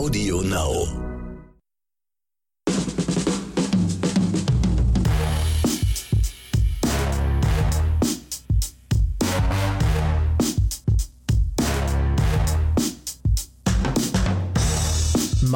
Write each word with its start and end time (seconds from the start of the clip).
Audio 0.00 0.40
Now. 0.40 1.09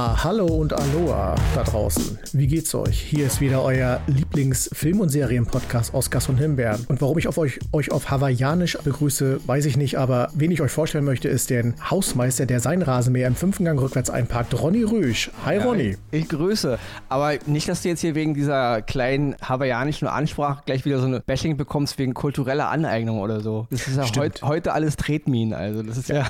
Ma 0.04 0.22
hallo 0.22 0.44
und 0.44 0.74
Aloha 0.74 1.34
da 1.54 1.62
draußen. 1.62 2.18
Wie 2.34 2.46
geht's 2.46 2.74
euch? 2.74 3.00
Hier 3.00 3.26
ist 3.26 3.40
wieder 3.40 3.62
euer 3.62 4.02
Lieblingsfilm- 4.06 5.00
und 5.00 5.08
Serienpodcast 5.08 5.94
aus 5.94 6.10
Gas 6.10 6.28
und 6.28 6.36
Himbeeren. 6.36 6.84
Und 6.88 7.00
warum 7.00 7.16
ich 7.16 7.26
auf 7.26 7.38
euch, 7.38 7.58
euch 7.72 7.90
auf 7.90 8.10
Hawaiianisch 8.10 8.76
begrüße, 8.84 9.40
weiß 9.46 9.64
ich 9.64 9.78
nicht, 9.78 9.96
aber 9.96 10.28
wen 10.34 10.50
ich 10.50 10.60
euch 10.60 10.72
vorstellen 10.72 11.06
möchte, 11.06 11.28
ist 11.28 11.48
den 11.48 11.74
Hausmeister, 11.90 12.44
der 12.44 12.60
sein 12.60 12.82
Rasenmäher 12.82 13.28
im 13.28 13.34
fünften 13.34 13.64
Gang 13.64 13.80
rückwärts 13.80 14.10
einparkt, 14.10 14.60
Ronny 14.60 14.82
Rüsch. 14.82 15.30
Hi 15.46 15.56
Ronny. 15.56 15.96
Ich 16.10 16.28
grüße. 16.28 16.78
Aber 17.08 17.38
nicht, 17.46 17.68
dass 17.70 17.80
du 17.80 17.88
jetzt 17.88 18.00
hier 18.00 18.14
wegen 18.14 18.34
dieser 18.34 18.82
kleinen 18.82 19.36
hawaiianischen 19.40 20.06
Ansprache 20.06 20.64
gleich 20.66 20.84
wieder 20.84 20.98
so 20.98 21.06
eine 21.06 21.20
Bashing 21.20 21.56
bekommst 21.56 21.98
wegen 21.98 22.12
kultureller 22.12 22.68
Aneignung 22.68 23.20
oder 23.20 23.40
so. 23.40 23.68
Das 23.70 23.88
ist 23.88 23.96
ja 23.96 24.04
heut, 24.16 24.42
heute 24.42 24.74
alles 24.74 24.96
Tretminen. 24.96 25.54
Also 25.54 25.82
das 25.82 25.96
ist 25.96 26.10
ja. 26.10 26.26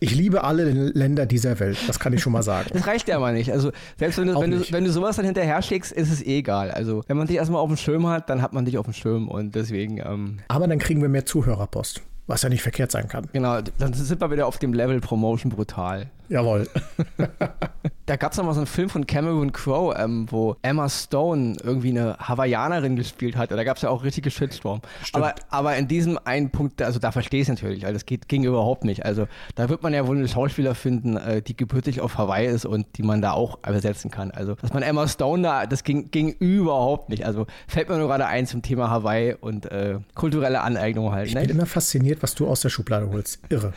ich 0.00 0.14
liebe 0.14 0.44
alle 0.44 0.70
Länder 0.70 1.24
dieser 1.24 1.58
Welt. 1.60 1.78
Das 1.86 1.98
kann 1.98 2.09
ich 2.16 2.22
schon 2.22 2.32
mal 2.32 2.42
sagen. 2.42 2.70
Das 2.80 2.86
reicht 2.86 3.08
ja 3.08 3.16
aber 3.16 3.32
nicht. 3.32 3.52
Also, 3.52 3.72
selbst 3.98 4.18
wenn 4.18 4.28
du, 4.28 4.40
wenn 4.40 4.50
du, 4.50 4.72
wenn 4.72 4.84
du 4.84 4.90
sowas 4.90 5.16
dann 5.16 5.24
hinterher 5.24 5.60
schickst, 5.62 5.92
ist 5.92 6.10
es 6.10 6.22
eh 6.22 6.38
egal. 6.38 6.70
Also, 6.70 7.02
wenn 7.08 7.16
man 7.16 7.26
dich 7.26 7.36
erstmal 7.36 7.60
auf 7.60 7.68
dem 7.68 7.76
Schirm 7.76 8.06
hat, 8.06 8.30
dann 8.30 8.42
hat 8.42 8.52
man 8.52 8.64
dich 8.64 8.78
auf 8.78 8.86
dem 8.86 8.94
Schirm 8.94 9.28
und 9.28 9.54
deswegen. 9.54 9.98
Ähm 9.98 10.38
aber 10.48 10.66
dann 10.66 10.78
kriegen 10.78 11.02
wir 11.02 11.08
mehr 11.08 11.26
Zuhörerpost. 11.26 12.02
Was 12.26 12.42
ja 12.42 12.48
nicht 12.48 12.62
verkehrt 12.62 12.92
sein 12.92 13.08
kann. 13.08 13.28
Genau, 13.32 13.60
dann 13.78 13.92
sind 13.92 14.20
wir 14.20 14.30
wieder 14.30 14.46
auf 14.46 14.58
dem 14.58 14.72
Level 14.72 15.00
Promotion 15.00 15.50
brutal. 15.50 16.10
Jawohl. 16.30 16.68
da 18.06 18.16
gab 18.16 18.30
es 18.32 18.38
noch 18.38 18.44
mal 18.44 18.54
so 18.54 18.60
einen 18.60 18.66
Film 18.66 18.88
von 18.88 19.04
Cameron 19.04 19.52
Crowe, 19.52 19.96
ähm, 19.98 20.26
wo 20.30 20.56
Emma 20.62 20.88
Stone 20.88 21.56
irgendwie 21.62 21.90
eine 21.90 22.16
Hawaiianerin 22.18 22.94
gespielt 22.94 23.36
hat. 23.36 23.50
Da 23.50 23.64
gab 23.64 23.76
es 23.76 23.82
ja 23.82 23.90
auch 23.90 24.04
richtige 24.04 24.30
Shitstorm. 24.30 24.80
Aber, 25.12 25.34
aber 25.50 25.76
in 25.76 25.88
diesem 25.88 26.18
einen 26.24 26.50
Punkt, 26.50 26.80
also 26.82 27.00
da 27.00 27.10
verstehe 27.10 27.40
ich 27.40 27.48
es 27.48 27.48
natürlich, 27.48 27.84
also 27.84 27.94
das 27.94 28.06
geht, 28.06 28.28
ging 28.28 28.44
überhaupt 28.44 28.84
nicht. 28.84 29.04
Also 29.04 29.26
da 29.56 29.68
wird 29.68 29.82
man 29.82 29.92
ja 29.92 30.06
wohl 30.06 30.16
eine 30.16 30.28
Schauspieler 30.28 30.76
finden, 30.76 31.16
äh, 31.16 31.42
die 31.42 31.56
gebürtig 31.56 32.00
auf 32.00 32.16
Hawaii 32.16 32.46
ist 32.46 32.64
und 32.64 32.86
die 32.96 33.02
man 33.02 33.22
da 33.22 33.32
auch 33.32 33.58
übersetzen 33.66 34.12
kann. 34.12 34.30
Also, 34.30 34.54
dass 34.54 34.72
man 34.72 34.84
Emma 34.84 35.08
Stone 35.08 35.42
da, 35.42 35.66
das 35.66 35.82
ging, 35.82 36.12
ging 36.12 36.30
überhaupt 36.38 37.08
nicht. 37.08 37.26
Also 37.26 37.48
fällt 37.66 37.88
mir 37.88 37.98
nur 37.98 38.06
gerade 38.06 38.26
ein 38.26 38.46
zum 38.46 38.62
Thema 38.62 38.88
Hawaii 38.88 39.34
und 39.40 39.66
äh, 39.66 39.98
kulturelle 40.14 40.60
Aneignung 40.60 41.10
halt. 41.10 41.26
Ich 41.26 41.34
ne? 41.34 41.40
bin 41.40 41.50
immer 41.50 41.66
fasziniert, 41.66 42.22
was 42.22 42.36
du 42.36 42.46
aus 42.46 42.60
der 42.60 42.68
Schublade 42.68 43.10
holst. 43.10 43.40
Irre. 43.48 43.72